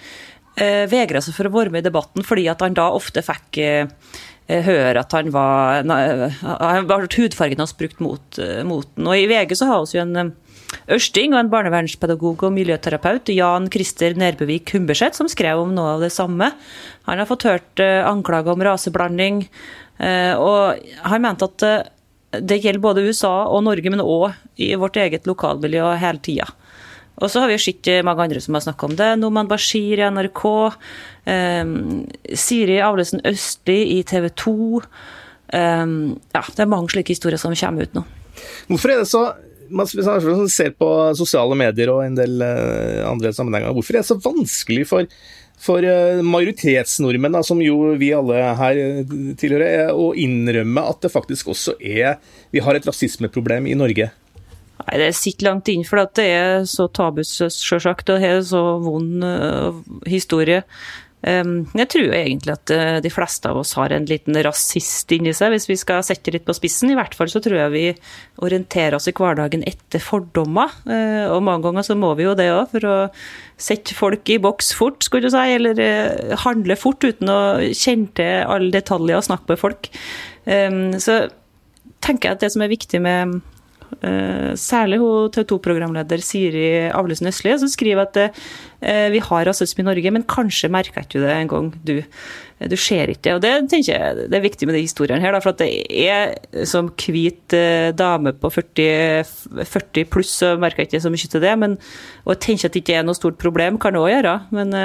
eh, 0.56 0.88
vegra 0.88 1.20
seg 1.20 1.36
for 1.36 1.52
å 1.52 1.54
være 1.58 1.76
med 1.76 1.84
i 1.84 1.90
debatten 1.90 2.24
fordi 2.24 2.48
at 2.48 2.64
han 2.64 2.80
da 2.80 2.88
ofte 2.96 3.20
fikk 3.28 3.60
Eh, 3.60 3.88
høre 4.66 5.02
at 5.02 5.12
han 5.16 5.30
var 5.34 5.84
Han 5.86 6.88
var 6.88 7.06
hudfargen 7.06 7.62
hans 7.62 7.76
brukt 7.76 8.00
mot, 8.02 8.38
eh, 8.38 8.62
mot 8.66 8.86
den. 8.96 9.06
Og 9.06 9.16
i 9.16 9.28
VG 9.30 9.56
så 9.58 9.68
har 9.70 9.84
vi 9.86 10.00
en 10.02 10.16
eh, 10.16 10.32
Ørsting 10.94 11.32
og 11.34 11.40
en 11.40 11.50
barnevernspedagog 11.50 12.44
og 12.46 12.52
miljøterapeut, 12.54 13.26
Jan 13.34 13.66
Christer 13.74 14.14
Nerbevik 14.14 14.70
Humberseth, 14.70 15.18
som 15.18 15.26
skrev 15.26 15.58
om 15.58 15.72
noe 15.74 15.96
av 15.96 16.04
det 16.04 16.12
samme. 16.14 16.52
Han 17.08 17.18
har 17.18 17.26
fått 17.26 17.48
hørt 17.48 17.82
anklager 17.82 18.54
om 18.54 18.62
raseblanding, 18.62 19.40
og 19.98 20.94
han 21.10 21.24
mente 21.26 21.48
at 21.50 21.66
det 22.38 22.60
gjelder 22.62 22.84
både 22.84 23.02
USA 23.02 23.32
og 23.50 23.64
Norge, 23.66 23.90
men 23.90 24.04
òg 24.04 24.30
i 24.62 24.70
vårt 24.78 25.00
eget 25.02 25.26
lokalmiljø 25.26 25.90
hele 25.98 26.22
tida. 26.22 26.46
Og 27.20 27.28
så 27.28 27.42
har 27.42 27.50
vi 27.50 27.56
jo 27.58 27.62
sett 27.62 27.90
mange 28.06 28.24
andre 28.24 28.40
som 28.40 28.56
har 28.56 28.64
snakka 28.64 28.88
om 28.88 28.96
det. 28.96 29.10
Noman 29.20 29.48
Bashir 29.50 30.00
i 30.00 30.08
NRK. 30.08 30.44
Um, 31.28 31.74
Siri 32.32 32.80
Avlesen 32.84 33.20
Østli 33.28 33.82
i 33.98 34.00
TV 34.08 34.30
2. 34.40 34.56
Um, 35.52 35.94
ja, 36.32 36.42
det 36.46 36.64
er 36.64 36.70
mange 36.70 36.92
slike 36.94 37.12
historier 37.12 37.40
som 37.40 37.54
kommer 37.58 37.86
ut 37.86 37.96
nå. 37.98 38.06
Hvorfor 38.70 38.94
er 38.94 39.02
det 39.02 39.10
så 39.10 39.28
man 39.70 39.86
ser 40.50 40.72
på 40.74 40.88
sosiale 41.14 41.54
medier 41.58 41.92
og 41.92 42.02
en 42.02 42.16
del 42.18 42.40
uh, 42.42 43.06
andre 43.06 43.30
sammenhenger, 43.34 43.74
hvorfor 43.76 43.94
er 43.94 44.02
det 44.02 44.08
så 44.08 44.16
vanskelig 44.18 44.86
for, 44.90 45.06
for 45.60 45.86
uh, 45.86 46.22
majoritetsnordmenn, 46.26 47.36
da, 47.36 47.44
som 47.46 47.62
jo 47.62 47.92
vi 48.00 48.10
alle 48.16 48.40
her 48.58 48.80
tilhører, 49.38 49.92
å 49.94 50.10
innrømme 50.18 50.86
at 50.90 51.04
det 51.04 51.12
faktisk 51.14 51.52
også 51.54 51.76
er 51.78 52.18
Vi 52.50 52.64
har 52.64 52.74
et 52.74 52.88
rasismeproblem 52.88 53.70
i 53.70 53.78
Norge? 53.78 54.10
Nei, 54.90 54.98
Det 54.98 55.12
sitter 55.14 55.50
langt 55.50 55.68
inn, 55.70 55.84
for 55.86 56.02
det 56.16 56.26
er 56.26 56.64
så 56.68 56.88
tabus, 56.90 57.36
sjølsagt, 57.38 58.10
og 58.10 58.18
det 58.18 58.32
er 58.32 58.42
så 58.46 58.64
vond 58.82 59.22
uh, 59.22 59.78
historie. 60.10 60.64
Um, 61.20 61.66
jeg 61.76 61.84
tror 61.92 62.14
egentlig 62.16 62.54
at 62.54 62.70
uh, 62.72 62.96
de 63.04 63.10
fleste 63.12 63.44
av 63.50 63.58
oss 63.60 63.74
har 63.76 63.92
en 63.92 64.06
liten 64.08 64.38
rasist 64.40 65.12
inni 65.12 65.34
seg, 65.36 65.52
hvis 65.52 65.68
vi 65.68 65.76
skal 65.76 66.00
sette 66.06 66.32
litt 66.32 66.46
på 66.48 66.56
spissen. 66.56 66.90
I 66.90 66.96
hvert 66.96 67.14
fall 67.14 67.28
så 67.28 67.42
tror 67.44 67.58
jeg 67.58 67.74
vi 67.74 67.84
orienterer 68.40 68.96
oss 68.96 69.10
i 69.10 69.14
hverdagen 69.14 69.62
etter 69.68 70.02
fordommer. 70.02 70.72
Uh, 70.88 71.28
og 71.28 71.44
mange 71.44 71.68
ganger 71.68 71.86
så 71.86 71.98
må 71.98 72.14
vi 72.18 72.24
jo 72.24 72.34
det 72.38 72.48
òg, 72.54 72.72
for 72.72 72.88
å 72.88 72.96
sette 73.60 73.94
folk 73.94 74.32
i 74.32 74.40
boks 74.40 74.72
fort, 74.78 75.04
skulle 75.04 75.28
du 75.28 75.36
si. 75.36 75.44
Eller 75.60 76.34
handle 76.46 76.78
fort 76.80 77.04
uten 77.04 77.30
å 77.30 77.40
kjenne 77.68 78.10
til 78.16 78.48
alle 78.48 78.72
detaljer 78.74 79.20
og 79.20 79.28
snakke 79.28 79.52
med 79.52 79.60
folk. 79.60 79.92
Um, 80.48 80.82
så 80.98 81.26
tenker 82.00 82.30
jeg 82.30 82.38
at 82.38 82.46
det 82.46 82.54
som 82.56 82.64
er 82.64 82.72
viktig 82.72 83.04
med 83.04 83.42
særlig 84.56 85.00
hun 85.02 85.30
TV 85.34 85.44
2-programleder 85.50 86.22
Siri 86.24 86.66
Avlesen 86.88 87.28
Østli, 87.30 87.52
som 87.58 87.70
skriver 87.70 88.06
at 88.06 88.18
eh, 88.22 89.08
vi 89.12 89.22
har 89.24 89.46
rasisme 89.48 89.84
i 89.84 89.88
Norge, 89.88 90.12
men 90.14 90.26
kanskje 90.30 90.70
merker 90.72 91.02
ikke 91.02 91.18
du 91.18 91.26
det 91.26 91.34
en 91.36 91.50
gang, 91.50 91.72
du. 91.84 91.98
Du 92.68 92.76
ser 92.76 93.08
ikke 93.08 93.22
det. 93.24 93.34
Og 93.38 93.40
det 93.40 93.52
tenker 93.72 93.94
jeg 93.94 94.24
det 94.28 94.36
er 94.36 94.42
viktig 94.44 94.66
med 94.68 94.76
de 94.76 94.82
historiene 94.84 95.24
her, 95.24 95.38
for 95.40 95.54
at 95.54 95.62
det 95.62 95.70
er 96.04 96.64
som 96.68 96.90
hvit 96.92 97.56
dame 97.96 98.34
på 98.36 98.50
40, 98.52 99.24
40 99.64 100.10
pluss, 100.12 100.34
så 100.42 100.52
merker 100.60 100.82
jeg 100.82 100.90
ikke 100.90 101.00
så 101.06 101.12
mye 101.14 101.32
til 101.32 101.40
det. 101.40 101.54
Men, 101.56 101.78
jeg 102.28 102.42
tenker 102.44 102.68
at 102.68 102.76
det 102.76 102.82
ikke 102.84 102.98
er 103.00 103.08
noe 103.08 103.16
stort 103.16 103.40
problem, 103.40 103.80
kan 103.80 103.96
det 103.96 104.04
òg 104.04 104.12
gjøre. 104.12 104.36
men 104.52 104.76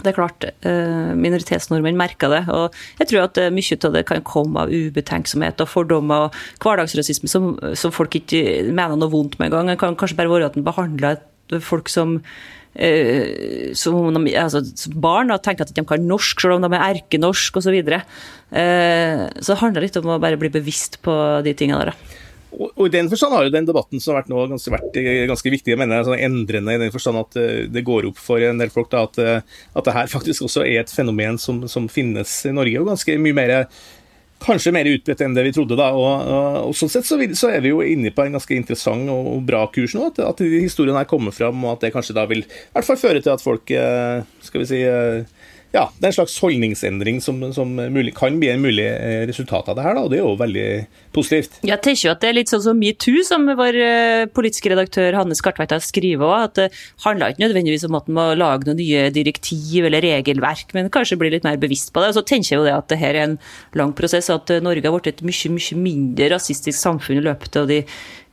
det 0.00 0.10
er 0.10 0.16
klart, 0.16 0.44
eh, 0.66 1.12
minoritetsnordmenn 1.18 1.98
merker 1.98 2.32
det. 2.32 2.40
Og 2.50 2.72
jeg 2.98 3.10
tror 3.10 3.26
at 3.26 3.38
eh, 3.38 3.52
mye 3.54 3.76
av 3.76 3.92
det 3.94 4.04
kan 4.08 4.24
komme 4.26 4.64
av 4.64 4.72
ubetenksomhet 4.72 5.60
og 5.62 5.70
fordommer 5.70 6.26
og 6.26 6.40
hverdagsrasisme 6.64 7.30
som, 7.30 7.52
som 7.78 7.94
folk 7.94 8.16
ikke 8.18 8.64
mener 8.72 8.96
noe 8.96 9.12
vondt 9.12 9.38
med 9.38 9.50
engang. 9.50 9.70
Det 9.70 9.78
kan 9.82 9.98
kanskje 9.98 10.18
bare 10.18 10.32
være 10.32 10.50
at 10.50 10.58
en 10.58 10.66
behandler 10.66 11.22
folk 11.60 11.92
som 11.92 12.20
Uh, 12.72 13.74
som 13.76 14.14
de, 14.16 14.30
altså, 14.32 14.62
barn 14.96 15.28
og 15.28 15.42
tenker 15.44 15.66
at 15.66 15.74
de 15.76 15.82
kan 15.84 16.06
norsk, 16.08 16.40
selv 16.40 16.54
om 16.54 16.62
de 16.64 16.70
er 16.72 16.96
erkenorsk 16.96 17.58
osv. 17.60 17.66
Så, 17.66 17.74
videre. 17.74 17.98
så 18.48 19.50
det 19.50 19.58
handler 19.60 19.84
litt 19.84 19.98
om 20.00 20.08
å 20.14 20.16
bare 20.16 20.38
bli 20.40 20.48
bevisst 20.54 20.96
på 21.04 21.12
de 21.44 21.52
tingene 21.52 21.82
der. 21.84 22.14
Og, 22.52 22.84
I 22.86 22.92
den 22.92 23.08
forstand 23.08 23.34
har 23.34 23.46
jo 23.46 23.54
den 23.54 23.68
debatten 23.68 24.02
som 24.02 24.12
har 24.12 24.22
vært 24.22 24.32
nå 24.32 24.42
ganske, 24.50 24.72
vært 24.74 24.98
eh, 25.00 25.24
ganske 25.30 25.52
viktig, 25.54 25.72
jeg 25.72 25.80
mener 25.80 26.04
sånn 26.04 26.20
endrende 26.20 26.76
i 26.76 26.82
den 26.82 26.92
forstand 26.92 27.22
at 27.22 27.38
eh, 27.40 27.64
det 27.72 27.84
går 27.86 28.10
opp 28.10 28.20
for 28.20 28.44
en 28.44 28.60
del 28.60 28.72
folk 28.72 28.90
da, 28.92 29.06
at, 29.08 29.18
eh, 29.22 29.64
at 29.72 29.88
det 29.88 29.96
her 29.96 30.12
faktisk 30.16 30.46
også 30.48 30.66
er 30.66 30.82
et 30.82 30.92
fenomen 30.92 31.40
som, 31.40 31.64
som 31.70 31.88
finnes 31.92 32.34
i 32.48 32.54
Norge, 32.54 32.80
og 32.80 32.92
ganske 32.92 33.18
mye 33.22 33.38
mer 33.38 33.56
kanskje 34.42 34.72
mer 34.74 34.88
utbredt 34.90 35.20
enn 35.22 35.36
det 35.36 35.44
vi 35.46 35.52
trodde. 35.54 35.76
da, 35.78 35.92
og, 35.94 36.26
og, 36.26 36.56
og 36.66 36.76
Sånn 36.76 36.90
sett 36.90 37.06
så, 37.06 37.16
vil, 37.20 37.36
så, 37.38 37.52
er 37.54 37.62
vi 37.62 37.70
jo 37.70 37.78
inne 37.86 38.10
på 38.12 38.24
en 38.24 38.34
ganske 38.34 38.56
interessant 38.56 39.06
og 39.12 39.44
bra 39.46 39.62
kurs 39.70 39.94
nå. 39.94 40.08
At, 40.10 40.18
at 40.26 40.42
historien 40.42 40.98
her 40.98 41.06
kommer 41.08 41.34
fram, 41.34 41.62
og 41.62 41.76
at 41.76 41.86
det 41.86 41.92
kanskje 41.94 42.16
da 42.18 42.26
vil 42.26 42.42
i 42.42 42.48
hvert 42.74 42.88
fall 42.88 42.98
føre 42.98 43.22
til 43.22 43.30
at 43.36 43.44
folk 43.44 43.70
skal 43.70 44.64
vi 44.64 44.66
si, 44.66 44.82
ja, 45.72 45.86
det 45.96 46.04
er 46.04 46.10
en 46.10 46.16
slags 46.18 46.34
holdningsendring 46.42 47.20
som, 47.24 47.38
som 47.56 47.70
mulig, 47.72 48.12
kan 48.16 48.34
bli 48.40 48.50
en 48.52 48.60
mulig 48.60 48.84
eh, 48.84 49.22
resultat 49.28 49.70
av 49.72 49.78
det 49.78 49.86
her. 49.86 50.00
Og 50.02 50.10
Det 50.12 50.18
er 50.18 50.22
jo 50.22 50.34
veldig 50.36 50.66
positivt. 51.16 51.56
Jeg 51.64 51.80
tenker 51.84 52.04
jo 52.04 52.12
at 52.12 52.20
det 52.20 52.28
er 52.28 52.36
litt 52.36 52.52
sånn 52.52 52.64
som 52.66 52.78
metoo, 52.80 53.24
som 53.24 53.48
vår 53.48 53.78
eh, 53.80 54.24
politiske 54.36 54.72
redaktør 54.72 55.16
Hanne 55.16 55.36
Skartveit 55.38 55.72
har 55.72 55.80
skrevet 55.84 56.28
òg. 56.28 56.36
At 56.50 56.60
det 56.60 56.68
handler 57.06 57.32
ikke 57.32 57.46
nødvendigvis 57.46 57.86
om 57.88 57.96
at 57.96 58.10
en 58.10 58.18
må 58.20 58.28
lage 58.36 58.68
noen 58.68 58.80
nye 58.82 59.06
direktiv 59.16 59.88
eller 59.88 60.04
regelverk, 60.04 60.76
men 60.76 60.92
kanskje 60.92 61.20
bli 61.20 61.32
litt 61.32 61.48
mer 61.48 61.60
bevisst 61.62 61.94
på 61.94 62.04
det. 62.04 62.12
Og 62.12 62.20
så 62.20 62.26
tenker 62.28 62.52
jeg 62.52 62.60
jo 62.60 62.68
det 62.68 62.76
at 62.76 62.92
det 62.92 63.00
her 63.00 63.16
er 63.16 63.30
en 63.30 63.38
lang 63.80 63.96
prosess, 63.96 64.28
at 64.32 64.52
Norge 64.60 64.84
har 64.84 64.98
blitt 64.98 65.14
et 65.14 65.24
mye, 65.24 65.54
mye 65.56 65.84
mindre 65.88 66.34
rasistisk 66.36 66.76
samfunn 66.76 67.22
i 67.22 67.28
løpet 67.30 67.62
av 67.62 67.72
de 67.72 67.86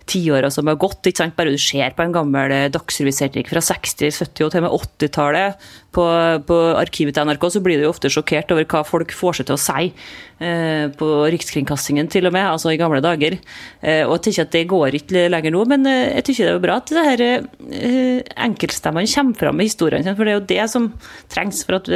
tiåra 0.09 0.49
som 0.51 0.67
har 0.67 0.77
gått. 0.79 1.07
Bare 1.37 1.53
du 1.53 1.61
ser 1.61 1.93
på 1.95 2.03
en 2.03 2.15
gammel 2.15 2.53
eh, 2.53 2.67
dagsrevyserie 2.73 3.45
fra 3.49 3.61
60-, 3.63 4.09
70- 4.09 4.47
og 4.47 4.53
til 4.53 4.61
og 4.61 4.65
med 4.65 4.75
80-tallet 4.75 5.69
på, 5.95 6.05
på, 6.45 6.57
arkivet 6.77 7.15
til 7.17 7.25
NRK, 7.25 7.45
så 7.53 7.61
blir 7.65 7.79
du 7.79 7.87
jo 7.87 7.93
ofte 7.93 8.11
sjokkert 8.13 8.51
over 8.53 8.67
hva 8.69 8.83
folk 8.85 9.13
får 9.15 9.39
seg 9.39 9.47
til 9.49 9.55
å 9.55 9.61
si 9.61 9.87
eh, 9.89 10.85
på 10.99 11.07
Rikskringkastingen, 11.33 12.09
til 12.13 12.29
og 12.29 12.35
med, 12.35 12.45
altså 12.45 12.73
i 12.73 12.79
gamle 12.79 13.01
dager. 13.03 13.39
Eh, 13.81 14.03
og 14.05 14.17
jeg 14.17 14.25
tenker 14.27 14.45
at 14.45 14.53
det 14.53 14.63
går 14.69 14.99
ikke 14.99 15.25
lenger 15.33 15.55
nå, 15.55 15.63
men 15.71 15.89
eh, 15.89 16.11
jeg 16.19 16.27
tenker 16.27 16.49
det 16.49 16.53
er 16.53 16.63
bra 16.67 16.77
at 16.83 16.93
det 16.93 17.05
her 17.07 17.25
eh, 17.25 18.21
enkeltstemmene 18.49 19.09
kommer 19.15 19.41
fram 19.41 19.59
med 19.59 19.71
historiene 19.71 20.05
sine, 20.05 20.17
for 20.19 20.29
det 20.29 20.35
er 20.35 20.39
jo 20.39 20.45
det 20.53 20.69
som 20.75 20.91
trengs 21.33 21.63
for 21.65 21.79
at 21.79 21.89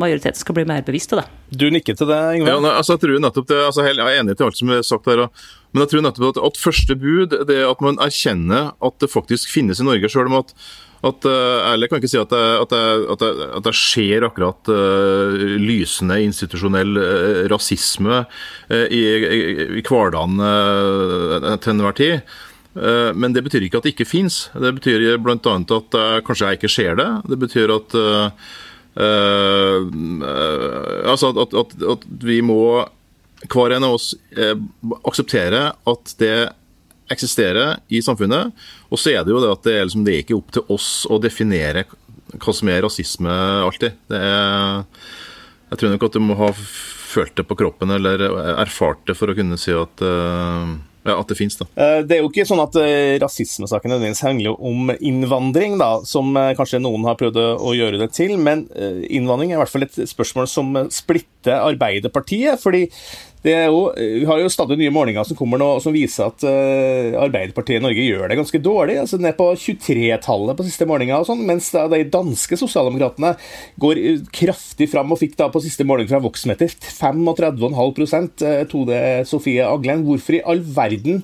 majoriteten 0.00 0.40
skal 0.40 0.56
bli 0.56 0.66
mer 0.68 0.86
bevisst 0.86 1.12
av 1.12 1.22
det. 1.22 1.28
Du 1.56 1.68
nikker 1.70 1.98
til 1.98 2.08
det, 2.10 2.22
Ingvar? 2.38 2.56
Ja, 2.56 2.72
altså, 2.80 2.96
jeg 2.96 3.04
tror 3.04 3.22
nettopp 3.22 3.52
det, 3.52 3.60
altså, 3.68 3.84
jeg 3.86 4.00
er 4.00 4.22
enig 4.22 4.34
til 4.38 4.48
alt 4.48 4.58
som 4.58 4.72
er 4.74 4.82
sagt 4.86 5.12
her. 5.12 5.26
Men 5.76 5.84
jeg 5.84 5.92
tror 5.92 6.06
nettopp 6.06 6.32
at, 6.32 6.42
at 6.48 6.58
første 6.58 6.96
bud 6.98 7.36
det 7.36 7.60
er 7.60 7.68
at 7.68 7.84
man 7.84 8.00
erkjenner 8.02 8.72
at 8.80 8.98
det 9.02 9.12
faktisk 9.12 9.52
finnes 9.52 9.82
i 9.82 9.86
Norge, 9.86 10.08
sjøl 10.10 10.30
om 10.32 10.40
at 10.40 10.56
at, 11.08 11.28
Ærlig 11.72 11.88
kan 11.90 12.00
ikke 12.00 12.10
si 12.10 12.20
at 12.20 12.32
det, 12.32 12.42
at 12.62 12.72
det, 12.74 12.82
at 13.14 13.22
det, 13.22 13.30
at 13.58 13.66
det 13.66 13.74
skjer 13.78 14.26
akkurat 14.28 14.72
uh, 14.72 15.36
lysende 15.60 16.18
institusjonell 16.24 16.98
uh, 16.98 17.40
rasisme 17.52 18.22
uh, 18.24 18.86
i, 18.90 19.02
i, 19.16 19.40
i 19.80 19.84
hverdagen 19.86 20.38
til 21.62 21.74
enhver 21.74 21.96
tid. 21.96 22.36
Men 22.76 23.32
det 23.32 23.40
betyr 23.40 23.64
ikke 23.64 23.78
at 23.80 23.86
det 23.86 23.94
ikke 23.94 24.04
fins. 24.04 24.50
Det 24.52 24.74
betyr 24.76 25.14
bl.a. 25.24 25.36
at 25.56 25.94
kanskje 26.26 26.50
jeg 26.50 26.58
ikke 26.58 26.68
ser 26.68 26.98
det. 26.98 27.06
Det 27.24 27.38
betyr 27.40 27.72
at 27.72 27.94
Uh, 28.96 29.84
uh, 30.24 31.10
altså 31.10 31.28
at, 31.36 32.04
vi 32.24 32.38
må, 32.40 32.60
hver 33.52 33.74
en 33.76 33.84
av 33.84 33.96
oss, 33.98 34.14
uh, 34.38 34.56
akseptere 35.04 35.66
at 35.76 36.14
det 36.22 36.36
eksisterer 37.12 37.78
i 37.88 38.02
samfunnet. 38.04 38.54
Og 38.90 39.00
så 39.00 39.14
er 39.14 39.24
det 39.24 39.34
jo 39.34 39.42
det 39.42 39.52
at 39.52 39.66
det 39.66 39.76
er, 39.76 39.86
liksom, 39.86 40.04
det 40.06 40.14
er 40.14 40.24
ikke 40.24 40.38
opp 40.38 40.50
til 40.56 40.74
oss 40.76 40.90
å 41.10 41.20
definere 41.22 41.86
hva 42.36 42.54
som 42.54 42.72
er 42.72 42.82
rasisme 42.84 43.38
alltid. 43.66 43.96
Det 44.10 44.18
er, 44.18 44.82
jeg 45.70 45.80
tror 45.80 45.94
nok 45.94 46.08
at 46.08 46.18
du 46.18 46.24
må 46.24 46.38
ha 46.40 46.50
følt 46.56 47.36
det 47.38 47.46
på 47.48 47.56
kroppen 47.58 47.94
eller 47.94 48.26
erfart 48.58 49.06
det 49.08 49.16
for 49.16 49.30
å 49.30 49.38
kunne 49.38 49.58
si 49.60 49.72
at 49.74 50.04
ja, 51.06 51.14
At 51.20 51.28
det 51.30 51.36
finnes, 51.38 51.54
da. 51.54 51.68
Eh, 51.78 52.00
det 52.02 52.16
er 52.16 52.24
jo 52.24 52.30
ikke 52.32 52.42
sånn 52.48 52.58
at 52.64 52.74
eh, 52.82 53.14
rasismesaken 53.22 53.92
nødvendigvis 53.92 54.24
handler 54.26 54.56
om 54.58 54.90
innvandring, 54.96 55.76
da, 55.78 56.00
som 56.02 56.34
kanskje 56.58 56.80
noen 56.82 57.06
har 57.06 57.14
prøvd 57.20 57.38
å 57.38 57.74
gjøre 57.78 58.00
det 58.00 58.08
til. 58.16 58.34
Men 58.42 58.64
innvandring 58.74 59.52
er 59.52 59.60
i 59.60 59.60
hvert 59.60 59.70
fall 59.70 59.86
et 59.86 60.00
spørsmål 60.10 60.50
som 60.50 60.74
splitter 60.90 61.60
Arbeiderpartiet. 61.60 62.58
fordi 62.58 62.88
jo, 63.46 63.80
vi 63.96 64.24
har 64.26 64.40
jo 64.40 64.50
stadig 64.50 64.78
nye 64.80 64.92
målinger 64.94 65.26
som 65.28 65.36
kommer 65.38 65.60
nå 65.60 65.68
som 65.82 65.94
viser 65.94 66.26
at 66.26 66.44
uh, 66.46 67.16
Arbeiderpartiet 67.22 67.78
i 67.80 67.84
Norge 67.84 68.04
gjør 68.06 68.30
det 68.30 68.38
ganske 68.40 68.60
dårlig. 68.62 68.96
altså 69.02 69.20
Ned 69.22 69.36
på 69.38 69.48
23-tallet 69.62 70.58
på 70.58 70.66
siste 70.66 70.88
målinga, 70.88 71.20
og 71.20 71.28
sånn, 71.28 71.44
mens 71.48 71.70
da 71.74 71.86
de 71.92 72.02
danske 72.10 72.58
sosialdemokratene 72.58 73.34
går 73.82 74.00
eh, 74.02 74.22
kraftig 74.34 74.88
fram 74.92 75.12
og 75.14 75.20
fikk 75.20 75.36
da 75.38 75.50
på 75.52 75.62
siste 75.64 75.86
måling 75.86 76.08
fra 76.10 76.22
Voxmeter 76.24 76.72
35,5% 76.72 78.46
Tode 78.72 79.02
Sofie 79.28 79.66
Aglen. 79.66 80.06
Hvorfor 80.06 80.38
i 80.38 80.44
all 80.46 80.62
verden 80.76 81.22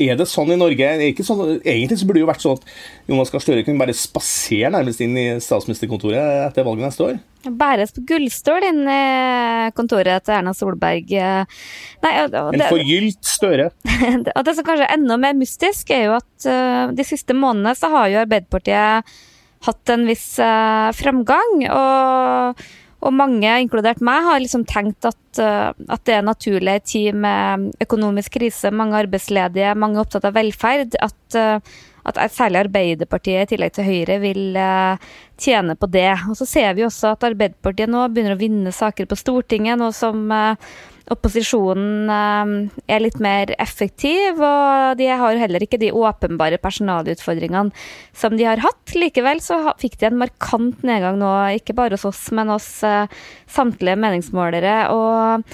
er 0.00 0.16
det 0.16 0.26
sånn 0.30 0.52
i 0.54 0.58
Norge? 0.58 0.88
Sånn, 1.24 1.42
egentlig 1.58 1.98
så 2.00 2.06
burde 2.08 2.20
det 2.20 2.24
jo 2.24 2.30
vært 2.30 2.44
sånn 2.44 2.58
at 2.58 2.70
Jonas 3.10 3.32
Gahr 3.32 3.44
Støre 3.44 3.64
kunne 3.66 3.82
bare 3.82 3.96
spasere 3.96 4.70
nærmest 4.72 5.02
inn 5.04 5.18
i 5.20 5.26
statsministerkontoret 5.42 6.46
etter 6.46 6.66
valget 6.66 6.88
neste 6.88 7.06
år. 7.08 7.18
Bæres 7.42 7.92
på 7.92 8.04
gullstol 8.06 8.64
inn 8.68 8.84
i 8.86 9.02
kontoret 9.76 10.24
til 10.24 10.36
Erna 10.38 10.54
Solberg. 10.56 11.10
Nei, 11.12 12.12
det, 12.32 12.40
en 12.40 12.64
forgylt 12.70 13.26
Støre. 13.26 13.72
og 14.36 14.46
det 14.46 14.56
som 14.56 14.68
kanskje 14.68 14.86
er 14.86 14.96
enda 14.96 15.18
mer 15.20 15.36
mystisk, 15.36 15.92
er 15.92 16.06
jo 16.06 16.16
at 16.20 16.48
uh, 16.48 16.94
de 16.94 17.06
siste 17.06 17.36
månedene 17.36 17.74
så 17.78 17.90
har 17.92 18.12
jo 18.12 18.22
Arbeiderpartiet 18.22 19.12
hatt 19.66 19.92
en 19.94 20.06
viss 20.08 20.28
uh, 20.42 20.88
framgang. 20.96 21.66
og 21.68 22.62
og 23.02 23.14
mange, 23.18 23.50
inkludert 23.64 24.02
meg, 24.04 24.22
har 24.28 24.42
liksom 24.42 24.64
tenkt 24.68 25.06
at, 25.08 25.22
uh, 25.42 25.70
at 25.90 26.04
det 26.06 26.18
er 26.18 26.26
naturlig 26.26 26.76
i 26.78 26.84
tid 26.92 27.18
med 27.24 27.72
økonomisk 27.82 28.36
krise, 28.38 28.70
mange 28.70 29.00
arbeidsledige, 29.00 29.74
mange 29.78 29.98
opptatt 30.02 30.28
av 30.28 30.36
velferd, 30.36 30.94
at, 31.02 31.38
uh, 31.38 31.80
at 32.06 32.22
særlig 32.34 32.62
Arbeiderpartiet 32.64 33.46
i 33.46 33.50
tillegg 33.54 33.74
til 33.74 33.88
Høyre 33.88 34.20
vil 34.22 34.54
uh, 34.54 35.10
tjene 35.42 35.74
på 35.78 35.90
det. 35.90 36.12
Og 36.30 36.38
så 36.38 36.46
ser 36.46 36.78
vi 36.78 36.86
også 36.86 37.16
at 37.16 37.26
Arbeiderpartiet 37.32 37.90
nå 37.90 38.06
begynner 38.08 38.36
å 38.36 38.42
vinne 38.42 38.74
saker 38.74 39.10
på 39.10 39.18
Stortinget, 39.18 39.80
noe 39.82 39.94
som 39.96 40.30
opposisjonen 41.10 42.10
eh, 42.12 42.94
er 42.94 43.02
litt 43.02 43.18
mer 43.22 43.54
effektiv, 43.62 44.38
og 44.38 44.98
de 45.00 45.08
har 45.10 45.40
heller 45.40 45.64
ikke 45.64 45.80
de 45.82 45.92
åpenbare 45.96 46.60
personalutfordringene 46.62 47.74
som 48.16 48.38
de 48.38 48.46
har 48.46 48.62
hatt. 48.62 48.94
Likevel 48.94 49.42
så 49.42 49.58
fikk 49.80 49.98
de 50.00 50.10
en 50.10 50.20
markant 50.22 50.82
nedgang 50.86 51.18
nå, 51.20 51.32
ikke 51.58 51.76
bare 51.78 51.98
hos 51.98 52.06
oss, 52.08 52.26
men 52.34 52.52
hos 52.52 52.68
eh, 52.86 53.06
samtlige 53.50 53.98
meningsmålere. 53.98 54.76
og 54.92 55.48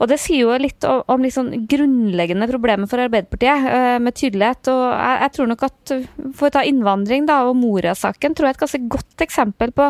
og 0.00 0.10
det 0.10 0.18
sier 0.22 0.42
jo 0.42 0.56
litt 0.58 0.84
om, 0.88 1.02
om 1.14 1.26
sånn 1.30 1.52
grunnleggende 1.70 2.48
problemer 2.50 2.90
for 2.90 3.02
Arbeiderpartiet, 3.04 3.68
uh, 3.68 3.98
med 4.02 4.16
tydelighet. 4.18 4.70
Og 4.72 4.82
jeg, 4.90 5.20
jeg, 5.22 5.32
tror 5.36 5.50
nok 5.50 5.64
at 5.68 5.94
For 6.34 6.48
å 6.48 6.54
ta 6.56 6.64
innvandring 6.66 7.28
da, 7.30 7.40
og 7.48 7.58
Moria-saken, 7.60 8.34
tror 8.34 8.48
jeg 8.48 8.54
er 8.54 8.58
et 8.58 8.64
ganske 8.64 8.82
godt 8.96 9.24
eksempel 9.26 9.74
på 9.76 9.88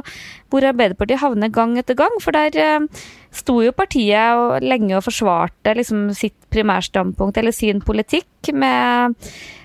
hvor 0.53 0.69
Arbeiderpartiet 0.69 1.23
havner 1.25 1.53
gang 1.55 1.77
etter 1.81 1.99
gang. 1.99 2.21
For 2.23 2.37
der 2.37 2.61
uh, 2.85 3.03
sto 3.35 3.59
jo 3.65 3.75
partiet 3.77 4.39
og, 4.39 4.61
lenge 4.65 4.97
og 4.99 5.05
forsvarte 5.09 5.77
liksom, 5.81 6.07
sitt 6.17 6.39
primærstandpunkt, 6.53 7.41
eller 7.41 7.55
sin 7.57 7.85
politikk, 7.85 8.53
med 8.53 9.21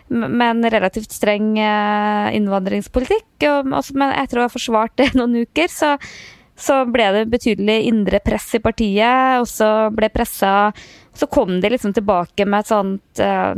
med 0.10 0.42
en 0.42 0.72
relativt 0.74 1.12
streng 1.14 1.52
innvandringspolitikk. 2.34 3.44
Også, 3.46 3.94
men 3.94 4.10
etter 4.18 4.40
å 4.40 4.48
ha 4.48 4.50
forsvart 4.50 4.96
det 4.98 5.12
noen 5.14 5.44
uker, 5.44 5.70
så 5.70 5.92
så 6.60 6.82
ble 6.92 7.10
det 7.16 7.28
betydelig 7.32 7.78
indre 7.90 8.20
press 8.24 8.52
i 8.58 8.64
partiet. 8.64 9.40
Og 9.42 9.48
så 9.50 9.70
ble 9.96 10.12
pressa 10.14 10.72
så 11.20 11.28
kom 11.28 11.62
de 11.62 11.70
liksom 11.70 11.94
tilbake 11.94 12.46
med 12.48 12.64
et 12.64 12.70
sånt 12.70 13.20
uh, 13.20 13.52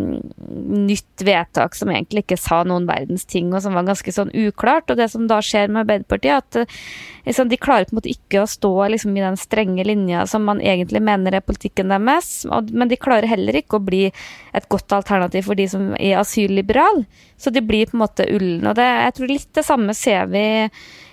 nytt 0.87 1.21
vedtak 1.21 1.75
som 1.77 1.91
egentlig 1.91 2.23
ikke 2.23 2.37
sa 2.41 2.61
noen 2.65 2.87
verdens 2.89 3.27
ting, 3.29 3.51
og 3.53 3.61
som 3.61 3.75
var 3.77 3.85
ganske 3.85 4.13
sånn 4.15 4.31
uklart. 4.33 4.89
Og 4.89 4.97
det 4.97 5.11
som 5.13 5.27
da 5.29 5.37
skjer 5.45 5.69
med 5.69 5.83
Arbeiderpartiet, 5.83 6.41
at 6.41 6.63
uh, 6.63 6.79
liksom, 7.27 7.51
de 7.51 7.59
klarer 7.61 7.85
på 7.85 7.93
en 7.93 7.99
måte 7.99 8.13
ikke 8.13 8.41
å 8.41 8.49
stå 8.49 8.71
liksom, 8.95 9.13
i 9.13 9.25
den 9.25 9.37
strenge 9.37 9.85
linja 9.85 10.25
som 10.31 10.47
man 10.47 10.63
egentlig 10.63 11.03
mener 11.05 11.37
er 11.37 11.45
politikken 11.45 11.93
deres, 11.93 12.31
og, 12.49 12.73
men 12.73 12.89
de 12.89 12.97
klarer 12.97 13.29
heller 13.29 13.61
ikke 13.61 13.77
å 13.77 13.85
bli 13.91 14.07
et 14.09 14.69
godt 14.71 14.97
alternativ 14.97 15.45
for 15.51 15.59
de 15.59 15.69
som 15.69 15.91
er 15.99 16.17
asylliberale. 16.23 17.05
Så 17.37 17.53
de 17.53 17.61
blir 17.65 17.89
på 17.89 17.97
en 17.97 18.05
måte 18.07 18.25
ullen. 18.25 18.65
Og 18.69 18.73
det, 18.77 18.89
jeg 19.05 19.17
tror 19.17 19.35
litt 19.35 19.53
det 19.57 19.67
samme 19.67 19.93
ser 19.97 20.33
vi 20.33 20.47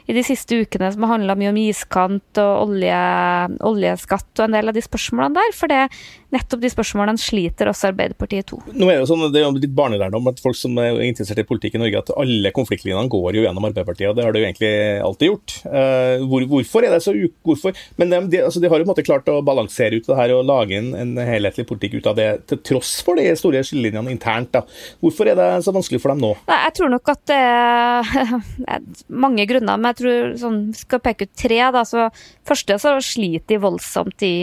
i 0.09 0.17
de 0.17 0.25
siste 0.25 0.57
ukene 0.65 0.89
som 0.95 1.05
har 1.05 1.19
handla 1.19 1.37
mye 1.37 1.53
om 1.53 1.61
iskant 1.61 2.41
og 2.41 2.63
olje, 2.65 3.01
oljeskatt 3.69 4.41
og 4.41 4.47
en 4.47 4.57
del 4.57 4.71
av 4.71 4.77
de 4.77 4.85
spørsmålene 4.85 5.37
der. 5.37 5.57
For 5.57 5.71
det, 5.71 5.83
nettopp 6.35 6.63
de 6.63 6.71
spørsmålene 6.73 7.21
sliter 7.21 7.71
også 7.71 7.91
Arbeiderpartiet 7.93 8.49
to. 8.51 8.61
Nå 8.73 8.89
er 8.89 8.99
Det 8.99 9.03
jo 9.03 9.09
sånn, 9.13 9.25
det 9.33 9.41
er 9.41 9.47
jo 9.47 9.55
litt 9.57 9.75
barnelærdom 9.77 10.29
at 10.31 10.43
folk 10.43 10.59
som 10.59 10.77
er 10.83 11.01
interessert 11.07 11.41
i 11.43 11.47
politikk 11.49 11.79
i 11.79 11.83
Norge, 11.83 12.03
at 12.03 12.13
alle 12.21 12.53
konfliktlinjene 12.57 13.11
går 13.13 13.39
jo 13.39 13.45
gjennom 13.47 13.69
Arbeiderpartiet. 13.69 14.11
og 14.11 14.19
Det 14.19 14.27
har 14.27 14.35
det 14.35 14.43
jo 14.43 14.49
egentlig 14.49 14.73
alltid 15.09 15.33
gjort. 15.33 15.57
Uh, 15.65 16.27
hvor, 16.29 16.47
hvorfor 16.53 16.87
er 16.87 16.95
det 16.95 17.03
så. 17.05 17.15
Hvorfor? 17.47 17.77
Men 18.01 18.13
de, 18.13 18.21
de, 18.35 18.43
altså, 18.45 18.63
de, 18.63 18.69
har 18.71 18.81
jo 18.81 18.87
på 18.87 18.91
en 18.91 18.95
måte 18.95 19.07
klart 19.07 19.31
å 19.33 19.41
balansere 19.47 19.99
ut 19.99 20.09
det 20.09 20.19
her 20.19 20.35
og 20.37 20.47
lage 20.49 20.79
en, 20.79 20.93
en 20.99 21.15
helhetlig 21.23 21.67
politikk 21.69 21.99
ut 21.99 22.11
av 22.13 22.19
det, 22.19 22.29
til 22.51 22.63
tross 22.73 22.99
for 23.05 23.19
de 23.19 23.29
store 23.39 23.65
skillelinjene 23.65 24.13
internt. 24.13 24.53
da. 24.57 24.65
Hvorfor 25.03 25.31
er 25.31 25.39
det 25.39 25.49
så 25.65 25.75
vanskelig 25.75 26.03
for 26.03 26.13
dem 26.13 26.25
nå? 26.25 26.35
Nei, 26.49 26.61
Jeg 26.67 26.77
tror 26.79 26.93
nok 26.93 27.13
at 27.15 27.25
det 27.31 27.41
er 28.75 28.87
mange 29.09 29.47
grunner. 29.49 29.81
men 29.81 29.93
jeg 29.93 30.01
tror 30.03 30.37
sånn, 30.45 30.61
skal 30.77 31.03
peke 31.05 31.29
ut 31.29 31.35
tre. 31.39 31.61
Da, 31.75 31.85
så 31.89 32.09
første 32.49 32.79
så 32.81 32.95
sliter 33.05 33.55
de 33.55 33.61
voldsomt 33.63 34.25
i, 34.27 34.37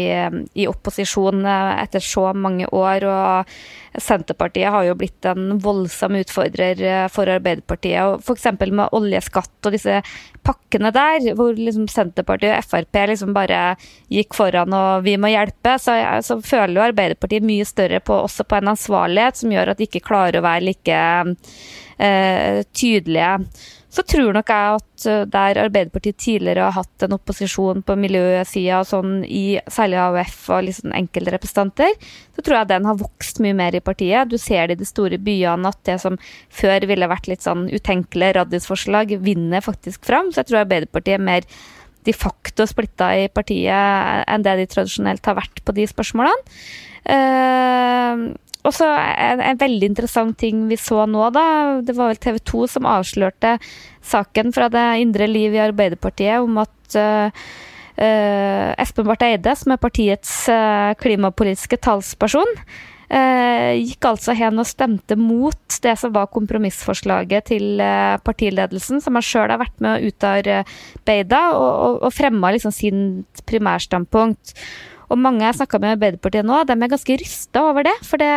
i, 0.54 0.68
opposisjon 0.70 1.46
eh, 1.46 1.75
etter 1.84 2.04
så 2.04 2.32
mange 2.34 2.68
år. 2.72 3.06
og 3.06 4.02
Senterpartiet 4.02 4.72
har 4.74 4.84
jo 4.88 4.96
blitt 5.00 5.26
en 5.30 5.58
voldsom 5.64 6.18
utfordrer 6.20 6.82
eh, 6.84 7.06
for 7.12 7.30
Arbeiderpartiet. 7.32 8.24
F.eks. 8.24 8.48
med 8.66 8.96
oljeskatt 8.96 9.70
og 9.70 9.76
disse 9.76 10.02
pakkene 10.46 10.92
der, 10.96 11.32
hvor 11.38 11.56
liksom 11.56 11.88
Senterpartiet 11.92 12.58
og 12.58 12.68
Frp 12.68 13.02
liksom 13.12 13.34
bare 13.36 13.62
gikk 14.12 14.36
foran 14.38 14.74
og 14.76 15.06
vi 15.06 15.16
må 15.22 15.32
hjelpe, 15.32 15.78
så, 15.82 15.96
så 16.26 16.40
føler 16.44 16.76
jo 16.80 16.88
Arbeiderpartiet 16.90 17.46
mye 17.46 17.66
større 17.68 18.02
på, 18.04 18.20
også 18.28 18.46
på 18.48 18.60
en 18.60 18.74
ansvarlighet 18.76 19.42
som 19.42 19.56
gjør 19.56 19.74
at 19.74 19.80
de 19.80 19.90
ikke 19.90 20.06
klarer 20.06 20.40
å 20.40 20.46
være 20.46 20.68
like 20.68 21.00
eh, 21.98 22.62
tydelige 22.76 23.32
så 23.96 24.04
tror 24.04 24.36
nok 24.36 24.50
jeg 24.52 24.78
at 24.78 25.06
eh, 25.08 25.22
der 25.32 25.60
Arbeiderpartiet 25.66 26.18
tidligere 26.20 26.68
har 26.68 26.76
hatt 26.82 27.06
en 27.06 27.16
opposisjon 27.16 27.84
på 27.86 27.96
miljøsida, 28.00 28.82
sånn 28.88 29.22
i 29.24 29.60
særlig 29.72 30.02
AUF 30.04 30.38
og 30.56 30.66
liksom 30.68 30.96
enkeltrepresentanter, 30.98 31.96
så 32.36 32.44
tror 32.44 32.60
jeg 32.60 32.72
den 32.74 32.90
har 32.90 33.00
vokst 33.00 33.40
mye 33.44 33.56
mer 33.56 33.78
i 33.78 33.84
partiet. 33.86 34.32
Du 34.32 34.38
ser 34.42 34.68
det 34.68 34.80
i 34.80 34.84
de 34.84 34.90
store 34.90 35.20
byene 35.22 35.72
at 35.72 35.80
det 35.88 36.00
som 36.04 36.20
før 36.54 36.88
ville 36.90 37.12
vært 37.12 37.30
litt 37.32 37.46
sånn 37.46 37.70
utenkelige 37.72 38.36
radiusforslag, 38.42 39.16
vinner 39.24 39.64
faktisk 39.64 40.08
fram. 40.08 40.32
Så 40.32 40.44
jeg 40.44 40.52
tror 40.52 40.66
Arbeiderpartiet 40.66 41.20
er 41.20 41.28
mer 41.32 41.48
de 42.06 42.14
facto 42.14 42.68
splitta 42.70 43.10
i 43.18 43.30
partiet 43.34 44.26
enn 44.30 44.44
det 44.46 44.60
de 44.60 44.68
tradisjonelt 44.70 45.26
har 45.26 45.40
vært 45.40 45.64
på 45.66 45.74
de 45.78 45.88
spørsmålene. 45.90 46.58
Uh, 47.06 48.34
og 48.66 48.74
så 48.74 48.88
en, 48.90 49.44
en, 49.44 49.60
veldig 49.62 49.92
interessant 49.92 50.38
ting 50.42 50.66
vi 50.70 50.78
så 50.80 51.04
nå, 51.10 51.28
da. 51.36 51.46
Det 51.86 51.94
var 51.98 52.12
vel 52.12 52.22
TV 52.22 52.40
2 52.42 52.66
som 52.76 52.90
avslørte 52.90 53.56
saken 54.06 54.52
fra 54.56 54.70
det 54.74 54.86
indre 55.04 55.30
liv 55.30 55.54
i 55.56 55.62
Arbeiderpartiet 55.68 56.42
om 56.42 56.58
at 56.64 56.98
uh, 56.98 57.46
uh, 58.00 58.72
Espen 58.82 59.08
Barth 59.08 59.28
Eide, 59.28 59.54
som 59.58 59.76
er 59.76 59.82
partiets 59.82 60.34
uh, 60.50 60.98
klimapolitiske 61.02 61.82
talsperson, 61.86 62.60
gikk 63.06 64.02
altså 64.10 64.34
hen 64.34 64.58
og 64.60 64.66
stemte 64.66 65.14
mot 65.16 65.76
det 65.84 65.92
som 66.02 66.10
var 66.12 66.26
kompromissforslaget 66.34 67.46
til 67.52 67.78
partiledelsen, 68.26 68.98
som 69.00 69.16
han 69.16 69.24
sjøl 69.24 69.54
har 69.54 69.62
vært 69.62 69.78
med 69.86 69.94
å 69.94 70.10
utarbeide, 70.10 71.42
og, 71.54 71.70
og, 71.70 72.00
og 72.10 72.16
fremma 72.18 72.50
liksom 72.56 72.74
sin 72.74 73.06
primærstandpunkt. 73.46 74.56
Og 75.10 75.20
mange 75.22 75.46
jeg 75.46 75.58
snakka 75.60 75.80
med 75.82 75.92
i 75.92 75.96
Arbeiderpartiet 75.98 76.48
nå, 76.48 76.62
de 76.68 76.76
er 76.76 76.92
ganske 76.92 77.18
rysta 77.22 77.64
over 77.70 77.88
det. 77.88 77.96
For 78.08 78.22
det, 78.22 78.30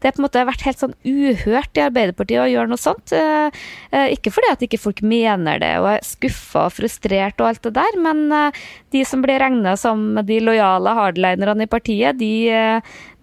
det 0.00 0.08
har 0.08 0.16
på 0.16 0.22
en 0.22 0.26
måte 0.26 0.44
vært 0.48 0.64
helt 0.66 0.82
sånn 0.82 0.96
uhørt 1.06 1.80
i 1.80 1.84
Arbeiderpartiet 1.86 2.42
å 2.42 2.48
gjøre 2.50 2.70
noe 2.72 2.80
sånt. 2.80 3.14
Eh, 3.16 3.60
eh, 3.92 4.14
ikke 4.16 4.32
fordi 4.34 4.52
at 4.52 4.64
ikke 4.66 4.80
folk 4.80 5.02
mener 5.06 5.60
det 5.62 5.72
og 5.80 5.90
er 5.94 6.06
skuffa 6.06 6.66
og 6.68 6.76
frustrert 6.76 7.40
og 7.40 7.50
alt 7.50 7.62
det 7.68 7.74
der, 7.80 8.00
men 8.04 8.24
eh, 8.36 8.64
de 8.94 9.04
som 9.08 9.24
blir 9.24 9.40
regna 9.42 9.76
som 9.80 10.20
de 10.26 10.40
lojale 10.44 10.96
hardlinerne 10.96 11.66
i 11.66 11.70
partiet, 11.70 12.18
de, 12.20 12.32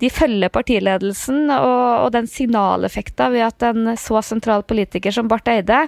de 0.02 0.10
følger 0.14 0.54
partiledelsen 0.54 1.52
og, 1.54 2.06
og 2.06 2.14
den 2.16 2.30
signaleffekta 2.32 3.30
ved 3.34 3.50
at 3.50 3.68
en 3.68 3.94
så 4.00 4.24
sentral 4.26 4.64
politiker 4.68 5.14
som 5.14 5.30
Barth 5.30 5.52
Eide 5.52 5.86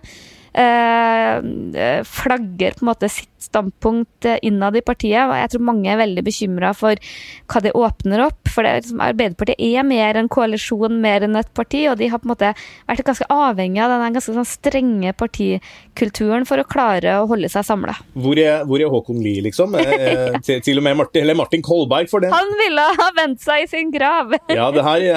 eh, 0.54 2.02
flagger 2.08 2.78
på 2.78 2.86
en 2.86 2.92
måte 2.92 3.10
sitt 3.12 3.30
standpunkt 3.44 4.28
innad 4.42 4.78
i 4.78 4.86
partiet. 4.86 5.26
og 5.28 5.36
Jeg 5.38 5.52
tror 5.54 5.68
mange 5.72 5.92
er 5.92 6.02
veldig 6.02 6.24
bekymra 6.26 6.74
for 6.78 6.96
hva 7.50 7.64
det 7.64 7.76
åpner 7.78 8.26
opp. 8.28 8.39
For 8.52 8.66
det, 8.66 8.76
liksom, 8.82 9.02
Arbeiderpartiet 9.04 9.60
er 9.60 9.88
mer 9.88 10.20
en 10.20 10.30
koalisjon, 10.32 11.00
mer 11.02 11.26
enn 11.26 11.38
et 11.40 11.52
parti, 11.58 11.86
og 11.92 12.00
de 12.00 12.10
har 12.12 12.22
på 12.22 12.30
en 12.30 12.34
måte 12.34 12.52
vært 12.90 13.06
ganske 13.08 13.28
avhengig 13.34 13.82
av 13.84 13.94
den 13.94 14.18
ganske 14.18 14.36
sånn 14.36 14.48
strenge 14.48 15.14
partikulturen 15.20 16.48
for 16.50 16.62
å 16.62 16.68
klare 16.70 17.18
å 17.22 17.28
holde 17.30 17.50
seg 17.52 17.66
samla. 17.68 17.96
Hvor, 18.14 18.40
hvor, 18.70 18.82
er 18.82 18.94
Håkon 18.94 19.22
Lie, 19.24 19.44
liksom? 19.46 19.76
Eh, 19.80 20.40
til, 20.46 20.62
til, 20.66 20.82
og 20.82 20.88
med 20.88 21.00
Martin, 21.00 21.24
eller 21.24 21.38
Martin 21.38 21.64
Kolberg, 21.66 22.10
for 22.12 22.24
det. 22.24 22.32
Han 22.34 22.54
ville 22.60 22.86
ha 23.00 23.10
vendt 23.18 23.44
seg 23.44 23.66
i 23.66 23.70
sin 23.72 23.94
grav! 23.94 24.36
ja, 24.60 24.70
det 24.76 24.86
her 24.86 25.08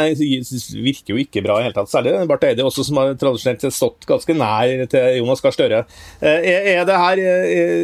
virker 0.82 1.14
jo 1.14 1.20
ikke 1.22 1.44
bra 1.44 1.60
i 1.60 1.66
hele 1.66 1.76
tatt. 1.76 1.90
Særlig 1.92 2.16
Barth 2.30 2.48
Eide, 2.48 2.66
også 2.66 2.86
som 2.86 3.00
har 3.00 3.14
tradisjonelt 3.20 3.68
stått 3.72 4.08
ganske 4.08 4.36
nær 4.36 4.86
til 4.92 5.20
Jonas 5.20 5.44
Gahr 5.44 5.56
Støre. 5.56 5.84
Eh, 6.20 6.50
er 6.76 6.84
det 6.88 7.00
her 7.02 7.24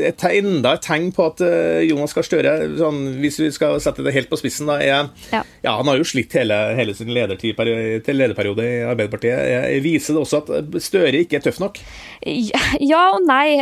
et 0.09 0.29
enda 0.29 0.75
et 0.77 0.85
tegn 0.85 1.11
på 1.15 1.29
at 1.31 1.43
eh, 1.45 1.85
Jonas 1.89 2.15
Gahr 2.17 2.27
Støre, 2.27 2.55
sånn, 2.79 3.01
hvis 3.23 3.39
vi 3.43 3.51
skal 3.55 3.79
sette 3.83 4.05
det 4.07 4.15
helt 4.17 4.31
på 4.31 4.39
spissen, 4.41 4.69
da, 4.71 4.79
er, 4.83 5.09
ja. 5.33 5.38
Ja. 5.65 5.77
Han 5.77 5.91
har 5.91 5.99
jo 6.01 6.07
slitt 6.09 6.35
hele, 6.39 6.57
hele 6.79 6.95
sin 6.97 7.13
ledertid 7.15 7.59
til 8.07 8.19
lederperiode 8.19 8.65
i 8.65 8.83
Arbeiderpartiet. 8.89 9.83
Viser 9.85 10.17
det 10.17 10.23
også 10.23 10.43
at 10.43 10.79
Støre 10.83 11.23
ikke 11.23 11.39
er 11.39 11.45
tøff 11.47 11.61
nok? 11.63 11.81
Ja 12.83 13.03
og 13.15 13.23
nei. 13.29 13.59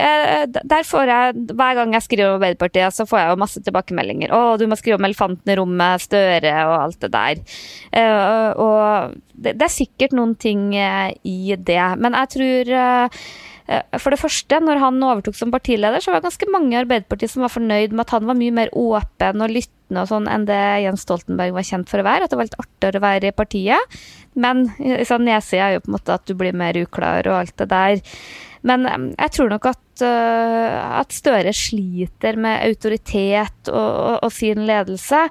Der 0.56 0.86
får 0.86 1.10
jeg, 1.12 1.34
Hver 1.52 1.76
gang 1.80 1.92
jeg 1.96 2.06
skriver 2.06 2.30
om 2.30 2.38
Arbeiderpartiet, 2.38 2.96
så 2.96 3.06
får 3.08 3.22
jeg 3.22 3.32
jo 3.32 3.42
masse 3.42 3.62
tilbakemeldinger. 3.66 4.32
'Å, 4.32 4.56
du 4.60 4.66
må 4.68 4.78
skrive 4.78 5.00
om 5.00 5.08
elefanten 5.08 5.52
i 5.52 5.58
rommet, 5.58 6.06
Støre 6.06 6.54
og 6.68 6.76
alt 6.80 7.00
det 7.04 7.12
der'. 7.14 7.42
Og 8.62 9.16
det 9.36 9.60
er 9.60 9.72
sikkert 9.72 10.16
noen 10.16 10.34
ting 10.40 10.72
i 10.72 11.54
det. 11.56 11.84
Men 12.00 12.16
jeg 12.16 12.32
tror 12.36 12.76
Eh, 12.76 13.08
for 13.98 14.14
det 14.14 14.20
første, 14.20 14.58
når 14.62 14.78
han 14.78 15.02
overtok 15.02 15.34
som 15.34 15.50
partileder, 15.50 16.02
så 16.02 16.12
var 16.12 16.20
det 16.20 16.28
ganske 16.28 16.48
mange 16.54 16.70
i 16.70 16.78
Arbeiderpartiet 16.78 17.32
som 17.32 17.42
var 17.42 17.50
fornøyd 17.50 17.94
med 17.94 18.04
at 18.04 18.14
han 18.14 18.28
var 18.28 18.38
mye 18.38 18.54
mer 18.54 18.70
åpen 18.78 19.42
og 19.42 19.50
lyttende 19.50 20.04
og 20.04 20.10
sånn 20.10 20.28
enn 20.30 20.46
det 20.46 20.60
Jens 20.84 21.02
Stoltenberg 21.06 21.54
var 21.56 21.66
kjent 21.66 21.90
for 21.90 22.02
å 22.02 22.06
være. 22.06 22.26
At 22.26 22.34
det 22.34 22.38
var 22.38 22.48
litt 22.48 22.60
artigere 22.62 23.00
å 23.00 23.06
være 23.06 23.30
i 23.30 23.36
partiet. 23.36 24.00
Men 24.38 24.66
sånn, 25.08 25.26
nedsida 25.26 25.66
er 25.66 25.76
jo 25.76 25.84
på 25.86 25.90
en 25.90 25.96
måte 25.96 26.14
at 26.14 26.26
du 26.30 26.34
blir 26.38 26.54
mer 26.58 26.78
uklar 26.78 27.26
og 27.26 27.40
alt 27.40 27.56
det 27.58 27.68
der. 27.72 28.02
Men 28.66 28.86
eh, 28.86 28.98
jeg 29.16 29.34
tror 29.36 29.54
nok 29.54 29.70
at, 29.72 29.82
at 30.06 31.14
Støre 31.16 31.54
sliter 31.56 32.38
med 32.38 32.62
autoritet 32.66 33.72
og, 33.72 33.78
og, 33.78 34.18
og 34.26 34.34
sin 34.34 34.62
ledelse. 34.68 35.26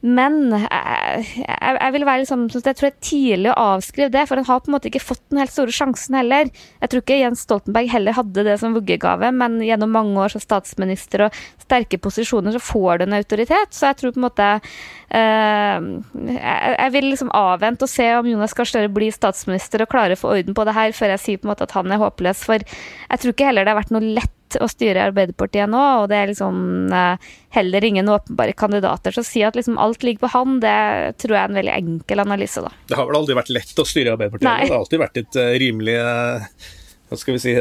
Men 0.00 0.52
jeg, 0.54 1.22
jeg, 1.42 1.92
vil 1.94 2.04
være 2.06 2.22
liksom, 2.22 2.44
jeg 2.54 2.62
tror 2.62 2.86
det 2.86 2.92
er 2.92 3.02
tidlig 3.02 3.50
å 3.50 3.56
avskrive 3.74 4.12
det, 4.14 4.24
for 4.28 4.38
han 4.38 4.46
har 4.46 4.60
på 4.62 4.70
en 4.70 4.76
måte 4.76 4.90
ikke 4.92 5.02
fått 5.02 5.24
den 5.32 5.40
helt 5.42 5.50
store 5.54 5.74
sjansen 5.74 6.14
heller. 6.14 6.52
Jeg 6.78 6.92
tror 6.92 7.02
ikke 7.02 7.18
Jens 7.18 7.42
Stoltenberg 7.46 7.90
heller 7.90 8.14
hadde 8.14 8.44
det 8.46 8.54
som 8.62 8.76
vuggegave, 8.76 9.32
men 9.34 9.58
gjennom 9.66 9.90
mange 9.96 10.14
år 10.22 10.34
som 10.34 10.44
statsminister 10.44 11.26
og 11.26 11.42
sterke 11.64 11.98
posisjoner, 12.02 12.54
så 12.54 12.62
får 12.62 13.02
du 13.02 13.08
en 13.08 13.18
autoritet. 13.18 13.74
Så 13.74 13.90
jeg 13.90 13.98
tror 13.98 14.14
på 14.14 14.22
en 14.22 14.28
måte 14.28 14.48
eh, 14.54 15.90
jeg, 16.38 16.94
vil 16.94 17.10
liksom 17.10 17.34
avvente 17.34 17.88
og 17.88 17.92
se 17.92 18.08
om 18.20 18.30
Jonas 18.30 18.54
Gahr 18.54 18.70
Støre 18.70 18.94
blir 18.94 19.14
statsminister 19.14 19.82
og 19.82 19.90
klarer 19.90 20.14
å 20.14 20.22
få 20.22 20.36
orden 20.36 20.54
på 20.54 20.68
det 20.68 20.78
her, 20.78 20.94
før 20.94 21.16
jeg 21.16 21.24
sier 21.24 21.42
på 21.42 21.48
en 21.48 21.56
måte 21.56 21.66
at 21.66 21.74
han 21.74 21.90
er 21.90 22.02
håpløs. 22.04 22.46
For 22.46 22.62
jeg 22.62 23.24
tror 23.24 23.34
ikke 23.34 23.50
heller 23.50 23.66
det 23.66 23.74
har 23.74 23.82
vært 23.82 23.96
noe 23.98 24.14
lett 24.20 24.37
å 24.56 24.68
styre 24.70 25.04
Arbeiderpartiet 25.10 25.68
nå, 25.70 25.82
og 26.02 26.08
det 26.12 26.16
er 26.18 26.32
liksom 26.32 26.92
eh, 26.94 27.28
heller 27.56 27.84
ingen 27.84 28.08
åpenbare 28.12 28.56
kandidater. 28.56 29.14
Så 29.14 29.24
å 29.24 29.28
si 29.28 29.44
at 29.46 29.58
liksom 29.58 29.78
alt 29.80 30.06
ligger 30.06 30.24
på 30.24 30.32
han, 30.32 30.58
det 30.64 30.78
tror 31.20 31.36
jeg 31.36 31.42
er 31.42 31.52
en 31.52 31.60
veldig 31.60 31.74
enkel 31.76 32.24
analyse, 32.24 32.64
da. 32.64 32.72
Det 32.88 32.98
har 32.98 33.08
vel 33.10 33.20
aldri 33.20 33.36
vært 33.38 33.52
lett 33.54 33.82
å 33.82 33.86
styre 33.88 34.16
Arbeiderpartiet? 34.16 34.48
Nei. 34.48 34.66
Det 34.66 34.74
har 34.74 34.84
alltid 34.84 35.04
vært 35.04 35.22
et 35.22 35.40
uh, 35.40 35.52
rimelig 35.60 35.98
hva 35.98 36.18
skal 37.16 37.36
vi 37.36 37.40
si, 37.40 37.54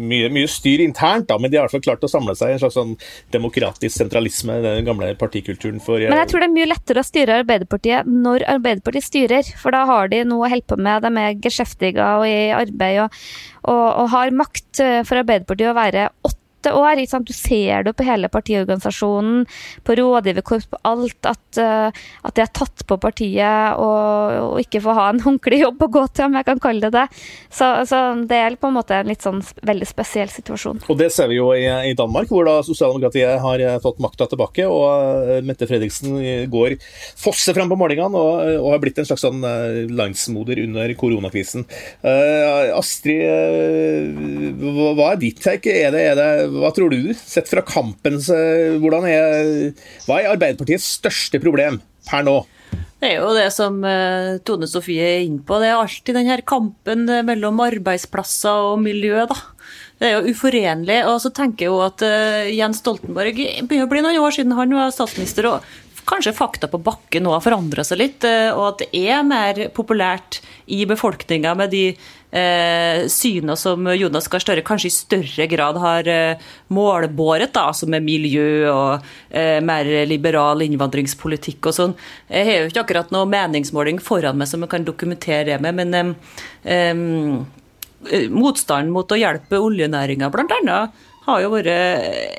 mye, 0.00 0.30
mye, 0.32 0.48
styr 0.50 0.82
internt, 0.84 1.28
da, 1.28 1.38
men 1.40 1.52
de 1.52 1.58
har 1.58 1.66
i 1.66 1.68
hvert 1.68 1.76
fall 1.76 1.84
klart 1.90 2.06
å 2.06 2.10
samle 2.10 2.34
seg 2.38 2.52
i 2.52 2.56
en 2.56 2.62
slags 2.62 2.78
sånn 2.78 2.94
demokratisk 3.34 3.96
sentralisme, 3.98 4.58
den 4.64 4.88
gamle 4.88 5.12
partikulturen 5.20 5.82
for 5.84 6.00
Men 6.00 6.22
jeg 6.22 6.32
tror 6.32 6.44
det 6.44 6.50
er 6.50 6.56
mye 6.56 6.70
lettere 6.72 7.02
å 7.02 7.06
styre 7.06 7.40
Arbeiderpartiet 7.42 8.08
når 8.08 8.46
Arbeiderpartiet 8.56 9.08
styrer, 9.08 9.54
for 9.60 9.76
da 9.76 9.84
har 9.88 10.12
de 10.12 10.22
noe 10.28 10.46
å 10.46 10.52
holde 10.52 10.68
på 10.72 10.78
med, 10.80 11.04
de 11.04 11.26
er 11.26 11.40
geskjeftige 11.44 12.12
og 12.18 12.28
i 12.28 12.52
arbeid 12.56 13.04
og, 13.04 13.18
og, 13.62 13.86
og, 13.88 14.06
har 14.14 14.36
makt 14.36 14.84
for 15.08 15.20
Arbeiderpartiet 15.20 15.72
å 15.72 15.78
være 15.78 16.08
åtte 16.24 16.41
åtte 16.62 16.72
år. 16.72 17.24
Du 17.24 17.32
ser 17.32 17.82
det 17.84 17.92
på 17.92 18.04
hele 18.06 18.28
partiorganisasjonen, 18.28 19.46
på 19.84 19.96
rådgiverkorps, 19.96 20.66
på 20.70 20.78
alt, 20.82 21.26
at, 21.26 21.58
uh, 21.58 21.90
at 22.22 22.34
de 22.34 22.40
har 22.44 22.52
tatt 22.52 22.86
på 22.86 22.98
partiet 22.98 23.78
og, 23.78 24.54
og, 24.54 24.60
ikke 24.60 24.80
får 24.82 24.94
ha 24.98 25.08
en 25.10 25.22
ordentlig 25.26 25.62
jobb 25.62 25.82
å 25.82 25.90
gå 25.92 26.06
til, 26.12 26.26
om 26.26 26.38
jeg 26.38 26.46
kan 26.46 26.62
kalle 26.62 26.80
det 26.86 26.92
det. 26.94 27.06
Så, 27.50 27.68
så, 27.88 28.02
det 28.28 28.38
er 28.38 28.56
på 28.56 28.70
en 28.70 28.76
måte 28.76 28.96
en 28.96 29.10
litt 29.10 29.22
sånn 29.22 29.42
veldig 29.62 29.88
spesiell 29.88 30.30
situasjon. 30.30 30.82
Og 30.88 30.98
det 30.98 31.10
ser 31.12 31.30
vi 31.30 31.38
jo 31.40 31.50
i, 31.56 31.66
i 31.90 31.96
Danmark, 31.98 32.30
hvor 32.30 32.46
da 32.46 32.60
sosialdemokratiet 32.64 33.42
har 33.42 33.62
eh, 33.62 33.78
fått 33.82 34.00
makta 34.02 34.28
tilbake, 34.30 34.66
og 34.68 35.42
Mette 35.46 35.66
Fredriksen 35.68 36.18
går 36.52 36.76
fosser 37.18 37.56
fram 37.56 37.70
på 37.72 37.78
målingene 37.80 38.18
og, 38.18 38.42
og, 38.60 38.68
har 38.72 38.82
blitt 38.82 39.00
en 39.00 39.08
slags 39.08 39.24
sånn 39.24 39.42
landsmoder 39.92 40.60
under 40.62 40.92
koronakrisen. 40.98 41.66
Uh, 42.04 42.72
Astrid, 42.78 43.22
hva 44.62 45.12
er 45.12 45.20
ditt 45.20 45.42
take? 45.42 45.72
Er 45.82 45.92
det, 45.94 46.02
er 46.12 46.18
det, 46.18 46.51
hva 46.60 46.72
tror 46.74 46.92
du? 46.92 47.12
Sett 47.16 47.50
fra 47.50 47.64
kampens 47.66 48.28
hvordan 48.30 49.06
er, 49.08 49.70
Hva 50.06 50.20
er 50.20 50.32
Arbeiderpartiets 50.34 50.86
største 50.98 51.40
problem 51.42 51.80
per 52.08 52.26
nå? 52.26 52.40
Det 53.02 53.08
er 53.10 53.18
jo 53.18 53.32
det 53.34 53.48
som 53.50 53.80
uh, 53.82 54.38
Tone 54.46 54.68
Sofie 54.70 55.02
er 55.02 55.24
inne 55.24 55.42
på. 55.42 55.56
Det 55.58 55.72
er 55.72 55.80
alltid 55.80 56.14
denne 56.14 56.36
kampen 56.46 57.08
mellom 57.26 57.58
arbeidsplasser 57.64 58.68
og 58.68 58.78
miljø. 58.84 59.24
da. 59.26 59.38
Det 59.98 60.06
er 60.06 60.14
jo 60.14 60.30
uforenlig. 60.30 61.00
Og 61.10 61.18
så 61.24 61.32
tenker 61.34 61.66
jeg 61.66 61.72
jo 61.72 61.80
at 61.82 62.04
uh, 62.06 62.46
Jens 62.46 62.78
Stoltenberg 62.82 63.38
begynner 63.38 63.88
å 63.88 63.90
bli 63.90 64.04
noen 64.06 64.22
år 64.22 64.36
siden 64.38 64.54
han 64.54 64.74
var 64.78 64.94
statsminister. 64.94 65.50
og 65.50 65.66
kanskje 66.12 66.36
fakta 66.36 66.68
på 66.70 66.80
bakken 66.84 67.26
nå 67.26 67.34
har 67.34 67.44
forandra 67.44 67.84
seg 67.86 68.02
litt, 68.02 68.26
eh, 68.28 68.50
og 68.52 68.72
at 68.72 68.82
det 68.84 69.06
er 69.08 69.24
mer 69.26 69.68
populært 69.74 70.42
i 70.72 70.84
befolkninga 70.88 71.54
med 71.58 71.72
de 71.72 71.86
eh, 72.32 73.04
syna 73.12 73.56
som 73.58 73.86
Jonas 73.96 74.28
Gahr 74.30 74.42
Støre 74.42 74.64
kanskje 74.66 74.90
i 74.90 74.94
større 74.94 75.46
grad 75.50 75.78
har 75.82 76.08
eh, 76.10 76.50
målbåret, 76.72 77.52
da, 77.54 77.68
altså 77.72 77.88
med 77.90 78.04
miljø 78.06 78.68
og 78.72 79.06
eh, 79.30 79.58
mer 79.64 79.88
liberal 80.08 80.64
innvandringspolitikk 80.64 81.70
og 81.70 81.78
sånn. 81.78 81.96
Jeg 82.30 82.48
har 82.48 82.60
jo 82.60 82.72
ikke 82.72 82.84
akkurat 82.86 83.14
noe 83.14 83.28
meningsmåling 83.30 84.00
foran 84.02 84.40
meg 84.40 84.50
som 84.50 84.64
jeg 84.64 84.72
kan 84.72 84.86
dokumentere 84.88 85.52
det 85.52 85.60
med, 85.64 85.80
men 85.82 86.16
eh, 86.64 86.92
eh, 88.12 88.28
motstanden 88.32 88.92
mot 88.94 89.12
å 89.12 89.20
hjelpe 89.20 89.60
oljenæringa, 89.60 90.32
blant 90.32 90.54
annet, 90.60 91.08
har 91.26 91.42
jo 91.44 91.52
vært 91.52 91.70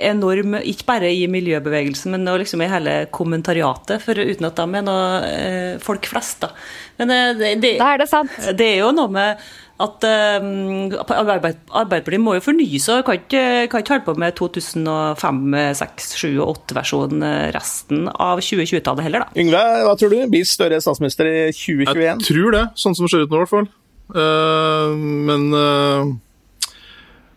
enorm, 0.04 0.58
ikke 0.60 0.88
bare 0.90 1.10
i 1.16 1.26
miljøbevegelsen, 1.32 2.16
men 2.16 2.28
liksom 2.42 2.64
i 2.64 2.70
hele 2.72 2.96
kommentariatet, 3.16 4.04
for 4.04 4.20
uten 4.20 4.48
at 4.50 4.60
de 4.60 4.80
er 4.80 4.86
noe 4.86 5.04
eh, 5.28 5.76
folk 5.84 6.08
flest. 6.12 6.44
da. 6.44 6.52
Men 7.00 7.14
eh, 7.14 7.30
det, 7.40 7.52
det, 7.64 7.76
da 7.80 7.94
er 7.94 8.04
det 8.04 8.10
sant. 8.12 8.34
Det 8.60 8.74
er 8.74 8.82
jo 8.82 8.90
noe 8.96 9.12
med 9.14 9.46
at 9.84 10.06
um, 10.06 10.92
Arbeiderpartiet 10.94 12.22
må 12.22 12.36
jo 12.38 12.44
fornye 12.46 12.80
seg. 12.80 13.02
Kan 13.08 13.22
ikke, 13.22 13.46
kan 13.72 13.84
ikke 13.84 13.96
holde 13.96 14.06
på 14.06 14.18
med 14.22 14.36
2005, 14.38 15.40
6, 15.80 16.12
7 16.20 16.28
og 16.34 16.52
8-versjonen 16.52 17.26
resten 17.56 18.06
av 18.12 18.44
2020-tallet 18.44 19.08
heller, 19.08 19.26
da. 19.26 19.40
Yngve, 19.44 19.64
hva 19.88 19.96
tror 20.00 20.14
du? 20.14 20.20
Blir 20.32 20.46
Støre 20.48 20.82
statsminister 20.84 21.32
i 21.32 21.40
2021? 21.56 22.04
Jeg 22.04 22.28
tror 22.28 22.54
det, 22.56 22.68
sånn 22.84 23.00
som 23.00 23.08
det 23.08 23.16
ser 23.16 23.26
ut 23.26 23.32
nå 23.34 23.40
i 23.40 23.44
hvert 23.46 23.56
fall. 23.56 23.72
Uh, 24.14 24.94
men 25.32 25.50
uh 25.56 26.14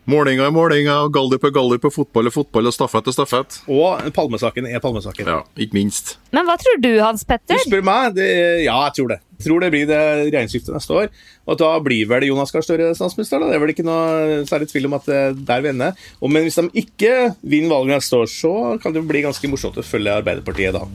Målinger 0.06 0.46
er 0.46 0.52
målinga, 0.54 1.00
og 1.02 1.14
gallup 1.16 1.42
er 1.48 1.50
gallup, 1.50 1.86
og 1.88 1.90
fotball 1.90 2.30
er 2.30 2.34
fotball, 2.34 2.68
og 2.70 2.74
stafett 2.74 3.08
er 3.10 3.14
stafett. 3.16 3.56
Og 3.66 4.04
palmesaken 4.14 4.68
er 4.70 4.82
palmesaken. 4.82 5.26
Ja, 5.26 5.40
ikke 5.58 5.74
minst. 5.74 6.14
Men 6.30 6.46
hva 6.46 6.54
tror 6.60 6.78
du, 6.78 6.92
Hans 7.02 7.26
Petter? 7.26 7.58
Du 7.58 7.66
spør 7.66 7.82
meg? 7.86 8.14
Det, 8.14 8.28
ja, 8.62 8.76
jeg 8.86 8.94
tror 9.00 9.10
det. 9.16 9.18
Jeg 9.36 9.48
tror 9.48 9.64
det 9.64 9.72
blir 9.74 9.88
det 9.90 9.98
regjeringsskiftet 10.28 10.76
neste 10.76 10.94
år. 10.96 11.10
Og 11.50 11.58
da 11.60 11.72
blir 11.82 12.06
vel 12.08 12.28
Jonas 12.28 12.54
Gahr 12.54 12.64
Støre 12.64 12.92
statsminister. 12.96 13.42
Da. 13.42 13.50
Det 13.50 13.58
er 13.58 13.64
vel 13.66 13.74
ikke 13.74 13.86
noe 13.86 14.40
særlig 14.48 14.70
tvil 14.70 14.88
om 14.88 14.96
at 14.96 15.10
det 15.10 15.20
der 15.50 15.66
vender. 15.66 16.08
Og, 16.22 16.30
men 16.30 16.46
hvis 16.46 16.60
de 16.62 16.70
ikke 16.86 17.12
vinner 17.42 17.74
valget 17.74 17.98
neste 17.98 18.22
år, 18.22 18.30
så 18.30 18.54
kan 18.82 18.94
det 18.94 19.04
bli 19.10 19.26
ganske 19.26 19.50
morsomt 19.50 19.82
å 19.82 19.84
følge 19.84 20.14
Arbeiderpartiet 20.22 20.78
da. 20.78 20.86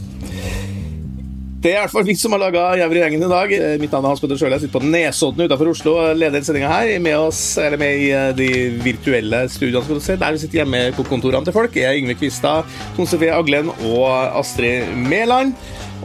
Det 1.62 1.69
er 1.69 1.78
i 1.78 1.82
hvert 1.84 1.93
fall 1.93 2.06
vi 2.08 2.15
som 2.17 2.34
har 2.34 2.41
laga 2.41 2.62
Jævri-gjengen 2.80 3.21
i 3.21 3.28
dag. 3.30 3.52
Eh, 3.54 3.76
mitt 3.78 3.91
navn 3.93 4.08
er 4.08 4.15
Hans 4.15 4.21
Petter 4.24 4.39
Sjøli. 4.39 4.56
Jeg 4.56 4.63
sitter 4.63 4.80
på 4.80 4.88
Nesodden 4.89 5.43
utenfor 5.45 5.69
Oslo 5.69 5.91
og 6.02 6.15
leder 6.17 6.41
sendinga 6.41 6.71
her. 6.71 6.89
Med 7.06 7.13
oss, 7.19 7.41
eller 7.62 7.78
med 7.78 8.00
i 8.02 8.08
eh, 8.17 8.32
de 8.34 8.47
virtuelle 8.82 9.43
studiene, 9.45 9.84
skal 9.86 10.00
du 10.00 10.02
se. 10.02 10.15
der 10.17 10.34
vi 10.34 10.41
sitter 10.41 10.63
hjemme 10.63 10.80
på 10.97 11.06
kontorene 11.06 11.45
til 11.45 11.54
folk, 11.54 11.78
er 11.78 12.00
Yngve 12.00 12.15
Kvistad, 12.17 12.65
Tone 12.95 13.12
Sofie 13.12 13.36
Aglen 13.36 13.69
og 13.69 14.08
Astrid 14.39 14.89
Mæland. 15.06 15.54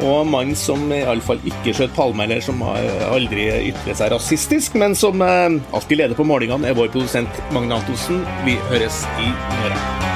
Og 0.04 0.28
mannen 0.28 0.58
som 0.60 0.92
iallfall 0.92 1.40
ikke 1.48 1.72
skjøt 1.78 1.94
palme, 1.96 2.26
eller 2.26 2.44
som 2.44 2.60
aldri 2.60 3.46
ytret 3.70 3.96
seg 3.96 4.12
rasistisk, 4.12 4.76
men 4.76 4.92
som 4.92 5.24
eh, 5.24 5.56
alltid 5.72 6.02
leder 6.02 6.20
på 6.20 6.28
målingene, 6.28 6.68
er 6.68 6.76
vår 6.76 6.92
produsent 6.92 7.40
Magne 7.56 7.80
Antonsen. 7.80 8.20
Vi 8.44 8.58
høres 8.68 9.06
i 9.24 9.32
morgen. 9.62 10.15